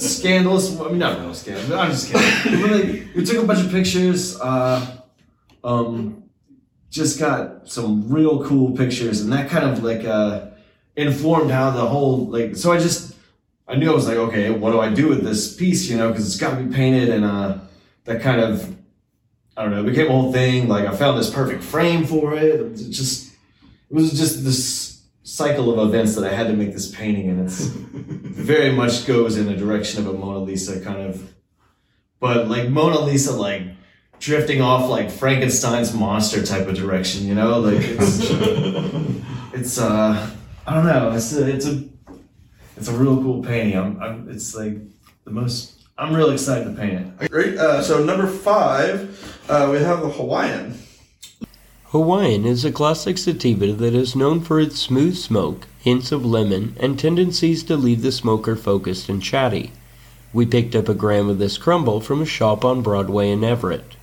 scandalous. 0.00 0.78
I 0.80 0.88
mean, 0.88 0.98
not 0.98 1.20
real 1.20 1.34
scandalous. 1.34 1.70
I'm 1.70 1.90
just 1.90 2.12
kidding. 2.12 2.62
But, 2.62 2.70
like, 2.70 3.14
we 3.14 3.24
took 3.24 3.42
a 3.42 3.46
bunch 3.46 3.64
of 3.64 3.70
pictures. 3.70 4.38
Uh, 4.40 4.98
um, 5.62 6.24
just 6.90 7.18
got 7.18 7.68
some 7.68 8.08
real 8.10 8.42
cool 8.44 8.72
pictures, 8.76 9.20
and 9.20 9.32
that 9.32 9.48
kind 9.50 9.64
of 9.66 9.84
like 9.84 10.04
uh, 10.04 10.47
informed 10.98 11.50
how 11.50 11.70
the 11.70 11.86
whole 11.86 12.26
like. 12.26 12.56
So 12.56 12.72
I 12.72 12.78
just 12.78 13.14
I 13.66 13.76
knew 13.76 13.90
I 13.90 13.94
was 13.94 14.06
like, 14.06 14.16
okay, 14.16 14.50
what 14.50 14.72
do 14.72 14.80
I 14.80 14.92
do 14.92 15.08
with 15.08 15.22
this 15.22 15.54
piece? 15.54 15.88
You 15.88 15.96
know, 15.96 16.08
because 16.10 16.26
it's 16.26 16.40
got 16.40 16.56
to 16.56 16.62
be 16.62 16.74
painted, 16.74 17.08
and 17.08 17.24
uh, 17.24 17.58
that 18.04 18.20
kind 18.20 18.40
of 18.40 18.76
I 19.56 19.62
don't 19.62 19.70
know, 19.72 19.80
it 19.80 19.86
became 19.86 20.06
a 20.06 20.12
whole 20.12 20.32
thing. 20.32 20.68
Like 20.68 20.86
I 20.86 20.94
found 20.94 21.18
this 21.18 21.30
perfect 21.30 21.62
frame 21.62 22.04
for 22.04 22.34
it. 22.34 22.60
It 22.60 22.74
just 22.90 23.32
it 23.90 23.94
was 23.94 24.12
just 24.12 24.44
this 24.44 25.02
cycle 25.22 25.78
of 25.78 25.88
events 25.88 26.14
that 26.16 26.24
I 26.24 26.34
had 26.34 26.48
to 26.48 26.52
make 26.52 26.72
this 26.72 26.90
painting, 26.94 27.28
and 27.28 27.44
it's 27.44 27.64
very 27.66 28.72
much 28.72 29.06
goes 29.06 29.36
in 29.36 29.46
the 29.46 29.56
direction 29.56 30.00
of 30.00 30.12
a 30.12 30.18
Mona 30.18 30.40
Lisa 30.40 30.80
kind 30.80 31.00
of, 31.00 31.34
but 32.18 32.48
like 32.48 32.68
Mona 32.68 33.00
Lisa 33.00 33.32
like 33.32 33.62
drifting 34.20 34.60
off 34.60 34.90
like 34.90 35.10
Frankenstein's 35.10 35.94
monster 35.94 36.44
type 36.44 36.66
of 36.66 36.74
direction. 36.74 37.26
You 37.26 37.34
know, 37.34 37.60
like 37.60 37.80
it's 37.80 38.20
it's 39.54 39.78
uh 39.78 40.30
I 40.68 40.74
don't 40.74 40.84
know. 40.84 41.12
It's 41.12 41.32
a, 41.32 41.48
it's 41.48 41.66
a 41.66 41.82
it's 42.76 42.88
a 42.88 42.92
real 42.92 43.16
cool 43.22 43.42
painting. 43.42 43.78
I'm, 43.78 44.02
I'm 44.02 44.28
it's 44.28 44.54
like 44.54 44.76
the 45.24 45.30
most. 45.30 45.88
I'm 45.96 46.14
really 46.14 46.34
excited 46.34 46.64
to 46.64 46.70
paint 46.78 47.06
it. 47.20 47.30
Great. 47.30 47.56
Uh, 47.56 47.82
so 47.82 48.04
number 48.04 48.26
five, 48.26 49.42
uh, 49.48 49.70
we 49.72 49.78
have 49.78 50.02
the 50.02 50.10
Hawaiian. 50.10 50.78
Hawaiian 51.86 52.44
is 52.44 52.66
a 52.66 52.70
classic 52.70 53.16
sativa 53.16 53.72
that 53.72 53.94
is 53.94 54.14
known 54.14 54.42
for 54.42 54.60
its 54.60 54.78
smooth 54.78 55.16
smoke, 55.16 55.66
hints 55.80 56.12
of 56.12 56.26
lemon, 56.26 56.76
and 56.78 56.98
tendencies 56.98 57.64
to 57.64 57.74
leave 57.74 58.02
the 58.02 58.12
smoker 58.12 58.54
focused 58.54 59.08
and 59.08 59.22
chatty. 59.22 59.72
We 60.34 60.44
picked 60.44 60.76
up 60.76 60.90
a 60.90 60.94
gram 60.94 61.30
of 61.30 61.38
this 61.38 61.56
crumble 61.56 62.02
from 62.02 62.20
a 62.20 62.26
shop 62.26 62.62
on 62.62 62.82
Broadway 62.82 63.30
in 63.30 63.42
Everett. 63.42 63.96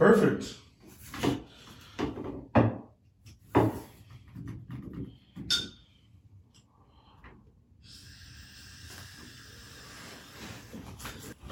Perfect. 0.00 0.54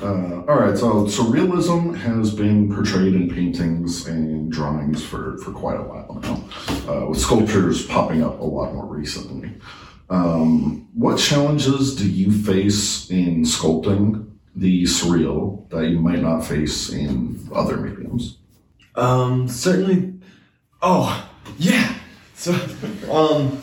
Uh, 0.00 0.40
all 0.48 0.56
right, 0.56 0.78
so 0.78 1.04
surrealism 1.04 1.94
has 1.94 2.34
been 2.34 2.74
portrayed 2.74 3.14
in 3.14 3.28
paintings 3.28 4.06
and 4.06 4.50
drawings 4.50 5.04
for, 5.04 5.36
for 5.44 5.52
quite 5.52 5.78
a 5.78 5.82
while 5.82 6.18
now, 6.22 6.90
uh, 6.90 7.06
with 7.06 7.20
sculptures 7.20 7.84
popping 7.84 8.22
up 8.22 8.40
a 8.40 8.44
lot 8.44 8.72
more 8.72 8.86
recently. 8.86 9.52
Um, 10.08 10.88
what 10.94 11.18
challenges 11.18 11.94
do 11.94 12.10
you 12.10 12.32
face 12.32 13.10
in 13.10 13.42
sculpting 13.42 14.27
the 14.58 14.84
surreal 14.84 15.68
that 15.70 15.88
you 15.88 16.00
might 16.00 16.20
not 16.20 16.40
face 16.40 16.90
in 16.90 17.48
other 17.54 17.76
mediums? 17.76 18.38
Um, 18.94 19.48
certainly. 19.48 20.14
Oh, 20.82 21.28
yeah. 21.58 21.94
So, 22.34 22.52
um, 23.10 23.60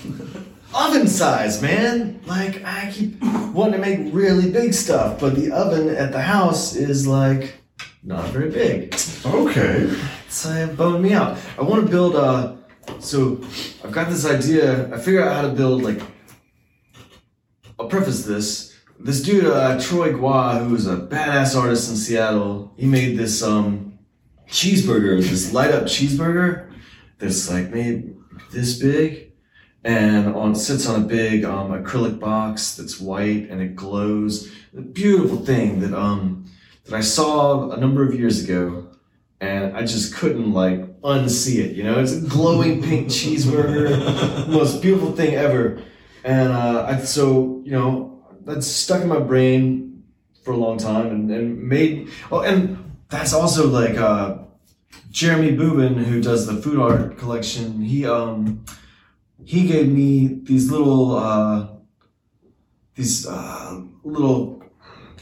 oven 0.74 1.08
size, 1.08 1.62
man. 1.62 2.22
Like 2.26 2.64
I 2.66 2.92
keep 2.92 3.22
wanting 3.54 3.74
to 3.74 3.78
make 3.78 4.14
really 4.14 4.52
big 4.52 4.74
stuff, 4.74 5.20
but 5.20 5.36
the 5.36 5.52
oven 5.52 5.90
at 5.90 6.12
the 6.12 6.22
house 6.22 6.76
is 6.76 7.08
like 7.08 7.56
not 8.04 8.26
very 8.30 8.50
big. 8.50 8.96
Okay. 9.26 9.94
So 10.30 10.52
it 10.52 10.78
boned 10.78 11.02
me 11.04 11.14
out. 11.14 11.38
I 11.58 11.62
want 11.64 11.86
to 11.86 11.92
build 11.92 12.16
a. 12.16 12.58
So 13.00 13.42
I've 13.84 13.92
got 13.92 14.10
this 14.10 14.26
idea. 14.26 14.94
I 14.94 15.00
figure 15.00 15.24
out 15.24 15.36
how 15.36 15.42
to 15.44 15.50
build 15.50 15.84
like. 15.84 16.02
I'll 17.80 17.88
preface 17.88 18.26
this. 18.26 18.75
This 19.06 19.22
dude, 19.22 19.46
uh, 19.46 19.80
Troy 19.80 20.14
Gua, 20.14 20.64
who's 20.64 20.88
a 20.88 20.98
badass 20.98 21.56
artist 21.56 21.92
in 21.92 21.96
Seattle, 21.96 22.74
he 22.76 22.88
made 22.88 23.20
this 23.20 23.44
um 23.44 24.00
cheeseburger, 24.48 25.22
this 25.22 25.54
light 25.54 25.70
up 25.70 25.84
cheeseburger 25.84 26.74
that's 27.20 27.48
like 27.48 27.70
made 27.70 28.16
this 28.52 28.80
big 28.80 29.32
and 29.84 30.34
on 30.34 30.56
sits 30.56 30.88
on 30.90 31.04
a 31.04 31.06
big 31.06 31.46
um, 31.46 31.70
acrylic 31.70 32.20
box 32.20 32.76
that's 32.78 33.00
white 33.00 33.48
and 33.48 33.62
it 33.62 33.76
glows. 33.76 34.52
A 34.76 34.82
beautiful 34.82 35.38
thing 35.38 35.82
that 35.82 35.94
um 35.94 36.46
that 36.86 36.96
I 36.96 37.02
saw 37.02 37.70
a 37.70 37.78
number 37.78 38.04
of 38.04 38.16
years 38.16 38.44
ago 38.44 38.88
and 39.40 39.78
I 39.78 39.82
just 39.82 40.16
couldn't 40.16 40.52
like 40.52 40.80
unsee 41.02 41.64
it. 41.64 41.76
You 41.76 41.84
know, 41.84 42.00
it's 42.00 42.14
a 42.14 42.22
glowing 42.22 42.82
pink 42.82 43.10
cheeseburger, 43.10 44.48
most 44.48 44.82
beautiful 44.82 45.12
thing 45.12 45.36
ever. 45.36 45.80
And 46.24 46.52
uh, 46.52 46.88
I, 46.90 46.98
so 47.02 47.62
you 47.64 47.70
know, 47.70 48.15
that's 48.46 48.68
stuck 48.68 49.02
in 49.02 49.08
my 49.08 49.20
brain 49.20 50.04
for 50.44 50.52
a 50.52 50.58
long 50.58 50.78
time, 50.78 51.08
and, 51.08 51.32
and 51.32 51.62
made. 51.62 52.10
Oh, 52.32 52.42
and 52.42 52.78
that's 53.10 53.34
also 53.34 53.68
like 53.68 53.98
uh, 53.98 54.38
Jeremy 55.10 55.56
Boobin, 55.58 55.96
who 56.04 56.22
does 56.22 56.46
the 56.46 56.62
food 56.62 56.80
art 56.80 57.18
collection. 57.18 57.82
He 57.82 58.06
um 58.06 58.64
he 59.44 59.68
gave 59.68 59.92
me 59.92 60.40
these 60.44 60.72
little 60.72 61.16
uh, 61.16 61.68
these 62.96 63.28
uh, 63.28 63.82
little 64.04 64.64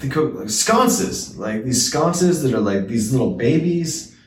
like 0.01 0.49
sconces, 0.49 1.37
like 1.37 1.63
these 1.63 1.85
sconces 1.89 2.43
that 2.43 2.53
are 2.53 2.59
like 2.59 2.87
these 2.87 3.11
little 3.11 3.35
babies, 3.35 4.17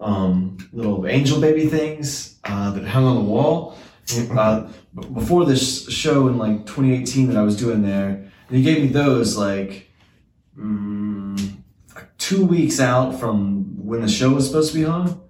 um, 0.00 0.58
little 0.72 1.06
angel 1.06 1.40
baby 1.40 1.66
things 1.66 2.38
uh, 2.44 2.70
that 2.70 2.84
hung 2.84 3.04
on 3.04 3.16
the 3.16 3.30
wall. 3.30 3.78
Uh, 4.36 4.68
before 5.14 5.46
this 5.46 5.88
show 5.90 6.28
in 6.28 6.36
like 6.36 6.66
2018 6.66 7.28
that 7.28 7.36
I 7.36 7.42
was 7.42 7.56
doing 7.56 7.82
there, 7.82 8.31
and 8.48 8.56
he 8.56 8.62
gave 8.62 8.82
me 8.82 8.88
those 8.88 9.36
like, 9.36 9.90
mm, 10.56 11.62
two 12.22 12.46
weeks 12.46 12.80
out 12.80 13.18
from 13.18 13.84
when 13.84 14.00
the 14.00 14.08
show 14.08 14.30
was 14.30 14.46
supposed 14.46 14.72
to 14.72 14.78
be 14.78 14.84
on. 14.84 15.20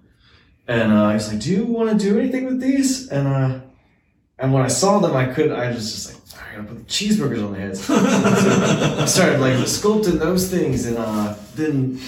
And 0.67 0.93
uh, 0.93 1.09
he 1.09 1.15
was 1.15 1.27
like, 1.31 1.41
"Do 1.41 1.51
you 1.51 1.65
want 1.65 1.89
to 1.89 1.97
do 1.97 2.17
anything 2.19 2.45
with 2.45 2.61
these?" 2.61 3.09
And 3.09 3.27
uh, 3.27 3.59
and 4.39 4.53
when 4.53 4.63
I 4.63 4.69
saw 4.69 4.99
them, 4.99 5.15
I 5.15 5.25
couldn't. 5.25 5.51
I 5.51 5.67
was 5.67 5.91
just 5.91 6.13
like, 6.13 6.41
"I 6.41 6.55
gotta 6.55 6.67
put 6.69 6.77
the 6.77 6.85
cheeseburgers 6.85 7.45
on 7.45 7.51
the 7.51 7.59
heads." 7.59 7.83
So 7.83 7.95
I 7.97 9.05
started 9.05 9.41
like 9.41 9.55
sculpting 9.65 10.19
those 10.19 10.49
things, 10.49 10.85
and 10.85 10.97
uh, 10.97 11.35
then 11.55 11.99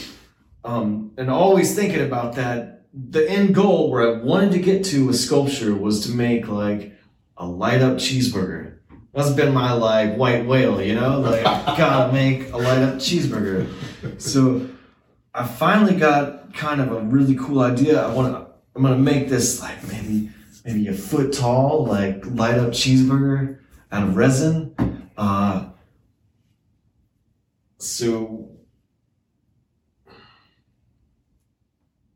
um, 0.64 1.12
and 1.18 1.30
always 1.30 1.76
thinking 1.76 2.02
about 2.02 2.36
that. 2.36 2.72
The 2.94 3.30
end 3.30 3.54
goal 3.54 3.92
where 3.92 4.08
I 4.08 4.22
wanted 4.22 4.54
to 4.54 4.60
get 4.60 4.86
to 4.86 5.08
with 5.08 5.18
sculpture 5.18 5.76
was 5.76 6.06
to 6.06 6.12
make 6.12 6.48
like 6.48 6.94
a 7.36 7.46
light 7.46 7.82
up 7.82 7.98
cheeseburger. 7.98 8.75
That's 9.16 9.30
been 9.30 9.54
my 9.54 9.72
like 9.72 10.16
white 10.16 10.46
whale, 10.46 10.82
you 10.82 10.94
know. 10.94 11.22
Like 11.22 11.44
gotta 11.78 12.12
make 12.12 12.52
a 12.52 12.58
light 12.58 12.80
up 12.80 12.96
cheeseburger. 12.96 13.70
So 14.22 14.68
I 15.34 15.48
finally 15.48 15.96
got 15.96 16.54
kind 16.54 16.82
of 16.82 16.92
a 16.92 17.00
really 17.00 17.36
cool 17.36 17.62
idea. 17.62 18.02
I 18.02 18.14
want 18.14 18.34
to. 18.34 18.46
I'm 18.76 18.82
gonna 18.82 18.98
make 18.98 19.30
this 19.30 19.62
like 19.62 19.88
maybe 19.88 20.30
maybe 20.66 20.88
a 20.90 20.94
foot 20.94 21.32
tall, 21.32 21.86
like 21.86 22.26
light 22.26 22.58
up 22.58 22.70
cheeseburger 22.72 23.60
out 23.92 24.04
of 24.04 24.18
resin. 24.18 24.76
Uh, 25.18 25.70
so, 27.78 28.50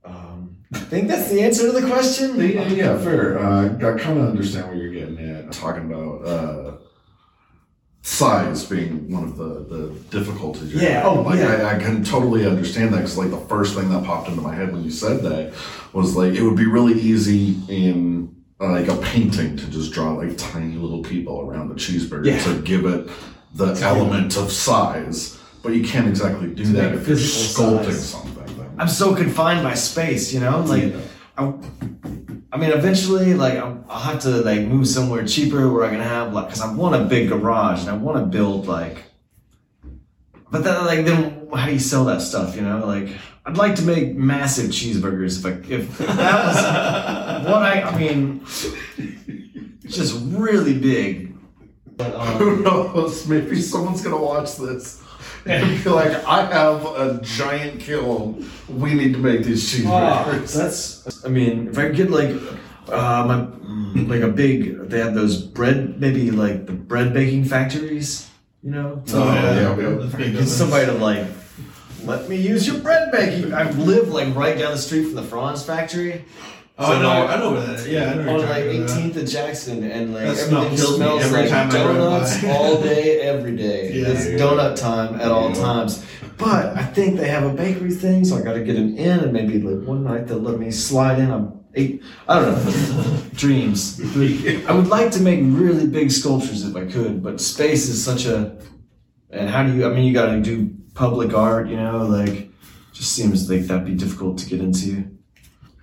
um, 0.04 0.58
I 0.74 0.80
think 0.80 1.08
that's 1.08 1.30
the 1.30 1.42
answer 1.42 1.68
to 1.68 1.72
the 1.72 1.88
question. 1.88 2.38
Yeah, 2.38 2.68
yeah, 2.68 2.98
fair. 2.98 3.40
Uh, 3.40 3.68
I 3.76 3.98
kind 3.98 4.20
of 4.20 4.28
understand 4.30 4.68
what 4.68 4.78
you're 4.78 4.92
getting 4.92 5.20
at. 5.20 5.52
Talking 5.54 5.86
about 5.92 6.26
uh, 6.26 6.69
size 8.10 8.66
being 8.66 9.10
one 9.12 9.24
of 9.24 9.38
the, 9.38 9.52
the 9.76 9.94
difficulties. 10.10 10.74
Yeah, 10.74 11.04
oh, 11.06 11.22
like, 11.22 11.38
yeah. 11.40 11.68
I, 11.70 11.76
I 11.76 11.80
can 11.80 12.04
totally 12.04 12.46
understand 12.48 12.92
that 12.94 12.98
because 12.98 13.18
like 13.18 13.30
the 13.30 13.46
first 13.48 13.76
thing 13.76 13.90
that 13.92 14.04
popped 14.04 14.28
into 14.30 14.42
my 14.42 14.54
head 14.56 14.72
when 14.74 14.84
you 14.84 14.90
said 14.90 15.22
that 15.22 15.54
was 15.94 16.16
like 16.16 16.34
it 16.34 16.42
would 16.42 16.58
be 16.58 16.66
really 16.66 17.00
easy 17.00 17.56
in 17.70 18.36
uh, 18.60 18.72
like 18.72 18.88
a 18.88 18.96
painting 18.98 19.56
to 19.58 19.66
just 19.70 19.94
draw 19.94 20.14
like 20.14 20.36
tiny 20.38 20.76
little 20.76 21.04
people 21.04 21.42
around 21.42 21.70
the 21.70 21.76
cheeseburger 21.76 22.26
Yeah. 22.26 22.44
to 22.46 22.62
give 22.64 22.86
it 22.86 23.08
the 23.54 23.74
element 23.84 24.38
of 24.38 24.52
size. 24.52 25.38
But 25.62 25.74
you 25.74 25.84
can't 25.86 26.08
exactly 26.08 26.48
do 26.54 26.66
that 26.74 26.96
if 26.96 27.08
you're 27.08 27.18
sculpting 27.18 27.86
size. 27.86 28.10
something. 28.10 28.74
I'm 28.80 28.88
so 28.88 29.14
confined 29.14 29.62
by 29.64 29.76
space, 29.76 30.34
you 30.34 30.40
know. 30.40 30.62
Like, 30.62 30.84
Yeah. 30.94 31.00
I, 31.40 31.54
I 32.52 32.58
mean, 32.58 32.72
eventually, 32.72 33.34
like, 33.34 33.58
I'll, 33.58 33.84
I'll 33.90 34.00
have 34.00 34.22
to 34.22 34.30
like 34.42 34.62
move 34.62 34.88
somewhere 34.88 35.26
cheaper 35.26 35.72
where 35.72 35.86
I 35.86 35.90
can 35.90 36.02
have 36.02 36.34
like, 36.34 36.48
because 36.48 36.62
I 36.62 36.74
want 36.74 36.96
a 36.96 37.06
big 37.06 37.30
garage 37.30 37.82
and 37.82 37.90
I 37.90 37.94
want 37.94 38.18
to 38.18 38.26
build 38.26 38.68
like. 38.68 39.04
But 40.52 40.64
then, 40.64 40.86
like, 40.86 41.06
then 41.06 41.48
how 41.54 41.68
do 41.68 41.74
you 41.74 41.80
sell 41.80 42.06
that 42.06 42.22
stuff? 42.22 42.56
You 42.56 42.64
know, 42.64 42.86
like, 42.86 43.10
I'd 43.46 43.58
like 43.58 43.76
to 43.76 43.84
make 43.84 44.16
massive 44.16 44.72
cheeseburgers 44.72 45.40
if 45.40 45.46
I 45.46 45.74
if 45.74 45.98
that 46.00 46.46
was 46.46 47.46
what 47.46 47.62
I. 47.62 47.82
I 47.84 47.98
mean, 47.98 48.44
just 49.88 50.20
really 50.26 50.78
big. 50.78 51.36
But 51.96 52.16
um, 52.20 52.28
Who 52.38 52.64
knows? 52.64 53.28
Maybe 53.28 53.62
someone's 53.62 54.02
gonna 54.02 54.22
watch 54.22 54.56
this 54.58 55.02
and 55.46 55.84
be 55.84 55.90
like, 55.90 56.12
"I 56.26 56.46
have 56.46 56.86
a 56.86 57.20
giant 57.24 57.80
kiln. 57.82 58.50
We 58.68 58.94
need 58.94 59.14
to 59.14 59.20
make 59.20 59.44
these 59.44 59.86
Ah, 59.86 60.26
cheeseburgers." 60.26 60.54
that's. 60.54 61.26
I 61.26 61.30
mean, 61.30 61.70
if 61.70 61.78
I 61.78 61.88
could 61.88 61.96
get 61.96 62.12
like, 62.12 62.32
uh, 62.88 63.26
my, 63.26 64.04
like 64.04 64.22
a 64.22 64.28
big. 64.28 64.90
They 64.90 65.00
have 65.00 65.14
those 65.14 65.42
bread, 65.42 66.00
maybe 66.00 66.32
like 66.32 66.66
the 66.66 66.74
bread 66.74 67.14
baking 67.14 67.46
factories. 67.46 68.30
You 68.64 68.72
know. 68.72 69.04
Oh, 69.14 69.34
yeah, 69.34 69.78
yeah. 69.78 69.98
That's 70.00 70.16
Get 70.16 70.48
somebody 70.48 70.86
to 70.88 70.94
like, 70.94 71.26
let 72.04 72.28
me 72.28 72.36
use 72.36 72.68
your 72.68 72.80
bread 72.80 73.12
baking. 73.12 73.54
I 73.54 73.70
live 73.72 74.10
like 74.10 74.36
right 74.36 74.58
down 74.58 74.72
the 74.72 74.78
street 74.78 75.06
from 75.06 75.16
the 75.16 75.24
Franz 75.24 75.64
factory. 75.64 76.26
Oh, 76.82 76.94
I 76.94 77.02
know, 77.02 77.28
I 77.28 77.38
know 77.38 77.52
where 77.52 77.62
that 77.62 77.80
is. 77.80 77.88
Yeah, 77.90 78.12
I 78.12 78.14
know 78.14 78.22
where 78.22 78.30
on 78.36 78.40
you're 78.40 78.48
like 78.48 78.90
18th 78.90 79.16
of 79.18 79.28
Jackson, 79.28 79.84
and 79.84 80.14
like 80.14 80.24
That 80.24 80.38
everything 80.38 80.78
kills 80.78 80.92
me 80.92 80.96
smells 80.96 81.24
every 81.24 81.42
like 81.42 81.50
time 81.50 81.70
donuts 81.70 82.44
all 82.46 82.82
day, 82.82 83.20
every 83.20 83.58
day. 83.58 83.92
Yeah. 83.92 84.08
it's 84.08 84.26
donut 84.42 84.80
time 84.80 85.20
at 85.20 85.30
all 85.30 85.52
times. 85.52 86.06
But 86.38 86.78
I 86.78 86.86
think 86.86 87.18
they 87.18 87.28
have 87.28 87.44
a 87.44 87.54
bakery 87.54 87.92
thing, 87.92 88.24
so 88.24 88.38
I 88.38 88.42
got 88.42 88.54
to 88.54 88.64
get 88.64 88.78
an 88.78 88.98
in, 88.98 89.20
and 89.20 89.34
maybe 89.34 89.60
like 89.60 89.86
one 89.86 90.06
night 90.06 90.28
they'll 90.28 90.40
let 90.40 90.58
me 90.58 90.72
slide 90.72 91.20
in. 91.20 91.30
I'm 91.32 91.60
eight. 91.76 92.02
I 92.30 92.40
don't 92.40 92.56
know. 92.66 93.22
Dreams. 93.34 94.00
I 94.66 94.72
would 94.72 94.88
like 94.88 95.12
to 95.12 95.20
make 95.20 95.42
really 95.44 95.86
big 95.86 96.12
sculptures 96.12 96.64
if 96.64 96.78
I 96.78 96.86
could, 96.86 97.22
but 97.22 97.42
space 97.42 97.90
is 97.90 98.02
such 98.02 98.26
a. 98.26 98.58
And 99.32 99.50
how 99.50 99.64
do 99.64 99.76
you? 99.76 99.86
I 99.86 99.90
mean, 99.90 100.06
you 100.06 100.14
got 100.14 100.28
to 100.28 100.40
do 100.40 100.74
public 100.94 101.34
art. 101.34 101.68
You 101.68 101.76
know, 101.76 102.06
like 102.06 102.50
just 102.94 103.12
seems 103.12 103.50
like 103.50 103.64
that'd 103.64 103.86
be 103.86 103.96
difficult 103.96 104.38
to 104.38 104.46
get 104.50 104.62
into. 104.62 105.19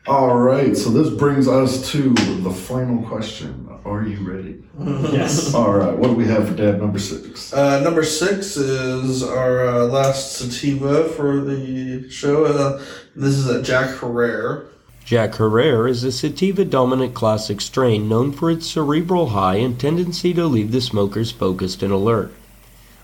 All 0.08 0.36
right, 0.38 0.76
so 0.76 0.90
this 0.90 1.10
brings 1.10 1.48
us 1.48 1.90
to 1.90 2.10
the 2.10 2.50
final 2.50 3.02
question. 3.08 3.68
Are 3.84 4.04
you 4.04 4.18
ready? 4.28 4.62
Yes. 5.12 5.54
All 5.54 5.72
right, 5.72 5.96
what 5.96 6.08
do 6.08 6.14
we 6.14 6.26
have 6.26 6.48
for 6.48 6.54
dad 6.54 6.80
number 6.80 6.98
six? 6.98 7.52
Uh, 7.52 7.80
number 7.80 8.04
six 8.04 8.56
is 8.56 9.22
our 9.22 9.66
uh, 9.66 9.84
last 9.86 10.36
sativa 10.36 11.08
for 11.08 11.40
the 11.40 12.08
show. 12.10 12.44
Uh, 12.44 12.84
this 13.16 13.34
is 13.34 13.48
a 13.48 13.62
Jack 13.62 13.98
Herer. 13.98 14.68
Jack 15.04 15.34
Herer 15.36 15.88
is 15.88 16.04
a 16.04 16.12
sativa 16.12 16.64
dominant 16.64 17.14
classic 17.14 17.60
strain 17.60 18.08
known 18.08 18.32
for 18.32 18.50
its 18.50 18.70
cerebral 18.70 19.30
high 19.30 19.56
and 19.56 19.80
tendency 19.80 20.34
to 20.34 20.46
leave 20.46 20.72
the 20.72 20.80
smokers 20.80 21.32
focused 21.32 21.82
and 21.82 21.92
alert. 21.92 22.32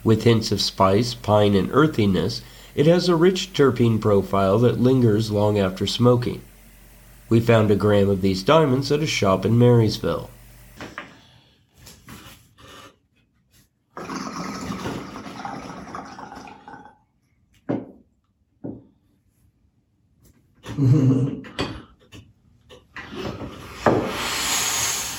With 0.04 0.24
hints 0.24 0.52
of 0.52 0.60
spice, 0.60 1.14
pine, 1.14 1.54
and 1.54 1.70
earthiness, 1.72 2.42
it 2.74 2.86
has 2.86 3.08
a 3.08 3.16
rich 3.16 3.52
terpene 3.54 4.00
profile 4.00 4.58
that 4.58 4.80
lingers 4.80 5.30
long 5.30 5.58
after 5.58 5.86
smoking. 5.86 6.42
We 7.28 7.40
found 7.40 7.70
a 7.70 7.76
gram 7.76 8.08
of 8.08 8.20
these 8.20 8.42
diamonds 8.42 8.92
at 8.92 9.00
a 9.00 9.06
shop 9.06 9.44
in 9.44 9.58
Marysville. 9.58 10.28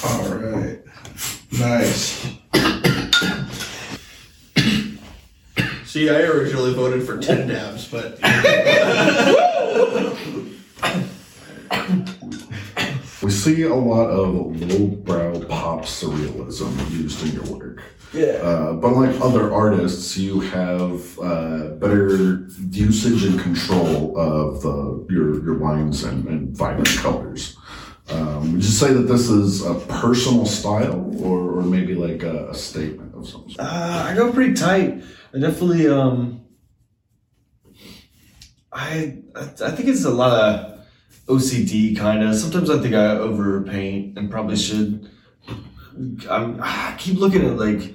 All 0.04 0.28
right. 0.30 0.80
Nice. 1.60 2.28
See, 5.86 6.10
I 6.10 6.22
originally 6.22 6.74
voted 6.74 7.04
for 7.06 7.18
10 7.20 7.48
dabs, 7.48 7.88
but 7.88 8.20
We 13.22 13.32
see 13.32 13.62
a 13.62 13.74
lot 13.74 14.10
of 14.10 14.34
lowbrow 14.62 15.40
pop 15.84 15.90
surrealism 15.90 16.92
used 16.92 17.26
in 17.26 17.34
your 17.34 17.58
work. 17.58 17.84
Yeah. 18.14 18.40
Uh, 18.42 18.74
but 18.74 18.94
like 18.94 19.20
other 19.22 19.54
artists, 19.54 20.18
you 20.18 20.40
have 20.40 21.20
uh, 21.20 21.70
better 21.76 22.48
usage 22.72 23.26
and 23.26 23.40
control 23.40 24.18
of 24.18 24.62
the 24.62 25.06
your 25.10 25.44
your 25.44 25.56
lines 25.56 26.04
and, 26.04 26.28
and 26.28 26.56
vibrant 26.56 26.96
colors. 26.98 27.58
Um, 28.10 28.54
would 28.54 28.64
you 28.64 28.70
say 28.70 28.94
that 28.94 29.08
this 29.08 29.30
is 29.30 29.66
a 29.66 29.76
personal 29.76 30.46
style, 30.46 31.16
or, 31.24 31.60
or 31.60 31.62
maybe 31.62 31.96
like 31.96 32.22
a, 32.24 32.50
a 32.50 32.56
statement 32.56 33.16
of 33.16 33.28
some 33.28 33.50
sort? 33.50 33.60
Uh, 33.60 34.06
I 34.10 34.14
go 34.14 34.32
pretty 34.32 34.54
tight. 34.54 35.04
I 35.34 35.40
definitely 35.40 35.88
um. 35.88 36.42
I 38.72 39.20
I 39.36 39.42
I 39.42 39.72
think 39.72 39.90
it's 39.90 40.06
a 40.06 40.12
lot 40.12 40.34
of 40.34 40.86
OCD 41.28 41.98
kind 41.98 42.24
of. 42.24 42.36
Sometimes 42.36 42.70
I 42.70 42.80
think 42.80 42.94
I 42.94 43.16
overpaint 43.16 44.18
and 44.18 44.30
probably 44.30 44.58
should. 44.58 45.10
I'm, 46.30 46.60
I 46.62 46.96
keep 46.98 47.20
looking 47.20 47.46
at 47.46 47.58
like 47.58 47.94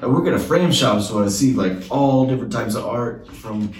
I 0.00 0.06
work 0.06 0.26
at 0.26 0.34
a 0.34 0.38
frame 0.38 0.72
shop, 0.72 1.02
so 1.02 1.22
I 1.22 1.28
see 1.28 1.52
like 1.52 1.90
all 1.90 2.26
different 2.26 2.52
types 2.52 2.74
of 2.74 2.84
art 2.84 3.28
from. 3.28 3.72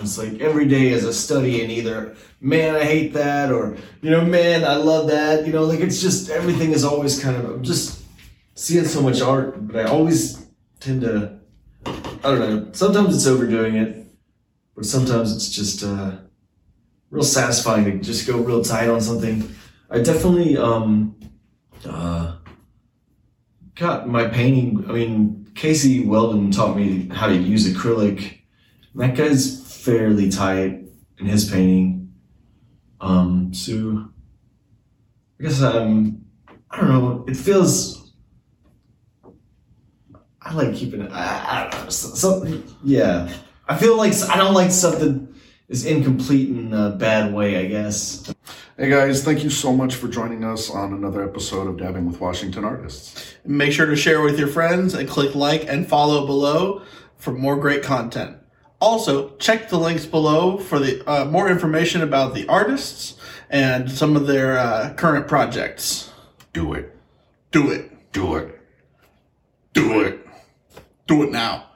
It's 0.00 0.18
like 0.18 0.40
every 0.40 0.66
day 0.66 0.88
is 0.88 1.04
a 1.04 1.14
study 1.14 1.62
in 1.62 1.70
either 1.70 2.16
man 2.40 2.74
I 2.74 2.84
hate 2.84 3.14
that 3.14 3.50
or 3.50 3.76
you 4.02 4.10
know 4.10 4.22
man 4.22 4.64
I 4.64 4.74
love 4.74 5.06
that 5.06 5.46
you 5.46 5.52
know 5.52 5.64
like 5.64 5.80
it's 5.80 6.02
just 6.02 6.28
everything 6.28 6.72
is 6.72 6.84
always 6.84 7.22
kind 7.22 7.36
of 7.36 7.44
I'm 7.46 7.62
just 7.62 8.02
seeing 8.54 8.84
so 8.84 9.00
much 9.02 9.20
art, 9.20 9.66
but 9.66 9.76
I 9.76 9.88
always 9.88 10.46
tend 10.80 11.02
to 11.02 11.38
I 11.86 11.90
don't 12.22 12.38
know. 12.38 12.68
Sometimes 12.72 13.14
it's 13.14 13.26
overdoing 13.26 13.76
it, 13.76 14.06
but 14.74 14.86
sometimes 14.86 15.34
it's 15.34 15.50
just 15.50 15.82
uh, 15.82 16.12
real 17.10 17.22
satisfying 17.22 17.84
to 17.84 17.98
just 17.98 18.26
go 18.26 18.38
real 18.38 18.62
tight 18.62 18.88
on 18.88 19.00
something. 19.00 19.54
I 19.90 20.00
definitely 20.00 20.56
um, 20.56 21.16
uh, 21.84 22.36
got 23.74 24.08
my 24.08 24.26
painting. 24.26 24.84
I 24.88 24.92
mean, 24.92 25.50
Casey 25.54 26.04
Weldon 26.04 26.50
taught 26.50 26.76
me 26.76 27.08
how 27.08 27.26
to 27.26 27.34
use 27.34 27.66
acrylic. 27.66 28.40
That 28.94 29.16
guy's 29.16 29.60
fairly 29.84 30.30
tight 30.30 30.84
in 31.18 31.26
his 31.26 31.50
painting. 31.50 32.12
Um, 33.00 33.52
so 33.52 34.08
I 35.38 35.42
guess 35.42 35.60
I'm. 35.62 36.24
I 36.70 36.78
don't 36.78 36.88
know. 36.88 37.24
It 37.28 37.36
feels 37.36 38.04
I 40.44 40.52
like 40.52 40.74
keeping 40.74 41.00
it. 41.00 41.10
I, 41.10 41.66
I 41.66 41.70
don't 41.70 41.84
know. 41.84 41.90
Something. 41.90 42.62
Yeah. 42.82 43.32
I 43.66 43.76
feel 43.76 43.96
like 43.96 44.12
I 44.28 44.36
don't 44.36 44.54
like 44.54 44.70
something 44.70 45.34
is 45.68 45.86
incomplete 45.86 46.50
in 46.50 46.72
a 46.74 46.90
bad 46.90 47.32
way. 47.32 47.56
I 47.56 47.66
guess. 47.66 48.32
Hey 48.76 48.90
guys, 48.90 49.22
thank 49.22 49.44
you 49.44 49.50
so 49.50 49.72
much 49.72 49.94
for 49.94 50.08
joining 50.08 50.42
us 50.42 50.68
on 50.68 50.92
another 50.92 51.22
episode 51.22 51.68
of 51.68 51.76
Dabbing 51.76 52.06
with 52.06 52.20
Washington 52.20 52.64
Artists. 52.64 53.36
Make 53.44 53.70
sure 53.72 53.86
to 53.86 53.94
share 53.94 54.20
with 54.20 54.36
your 54.36 54.48
friends 54.48 54.94
and 54.94 55.08
click 55.08 55.36
like 55.36 55.64
and 55.68 55.86
follow 55.86 56.26
below 56.26 56.82
for 57.16 57.30
more 57.30 57.54
great 57.54 57.84
content. 57.84 58.36
Also, 58.80 59.36
check 59.36 59.68
the 59.68 59.78
links 59.78 60.06
below 60.06 60.58
for 60.58 60.80
the 60.80 61.08
uh, 61.08 61.24
more 61.24 61.48
information 61.48 62.02
about 62.02 62.34
the 62.34 62.48
artists 62.48 63.14
and 63.48 63.88
some 63.88 64.16
of 64.16 64.26
their 64.26 64.58
uh, 64.58 64.92
current 64.94 65.28
projects. 65.28 66.12
Do 66.52 66.72
it. 66.72 66.96
Do 67.52 67.70
it. 67.70 67.92
Do 68.10 68.34
it. 68.34 68.60
Do 69.72 70.00
it. 70.00 70.26
Do 71.06 71.22
it 71.22 71.30
now. 71.30 71.70